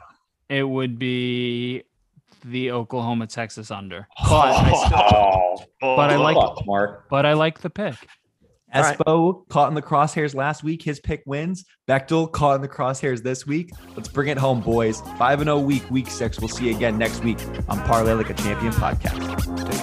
[0.48, 1.84] it would be
[2.44, 4.08] the Oklahoma Texas under.
[4.28, 6.36] But I still, Oh, But I like
[6.66, 7.08] Mark.
[7.08, 7.94] but I like the pick.
[8.72, 8.98] All right.
[8.98, 10.82] Espo caught in the crosshairs last week.
[10.82, 11.64] His pick wins.
[11.88, 13.70] Bechtel caught in the crosshairs this week.
[13.96, 15.00] Let's bring it home, boys.
[15.18, 16.38] 5 0 week, week six.
[16.38, 19.79] We'll see you again next week on Parlay Like a Champion podcast.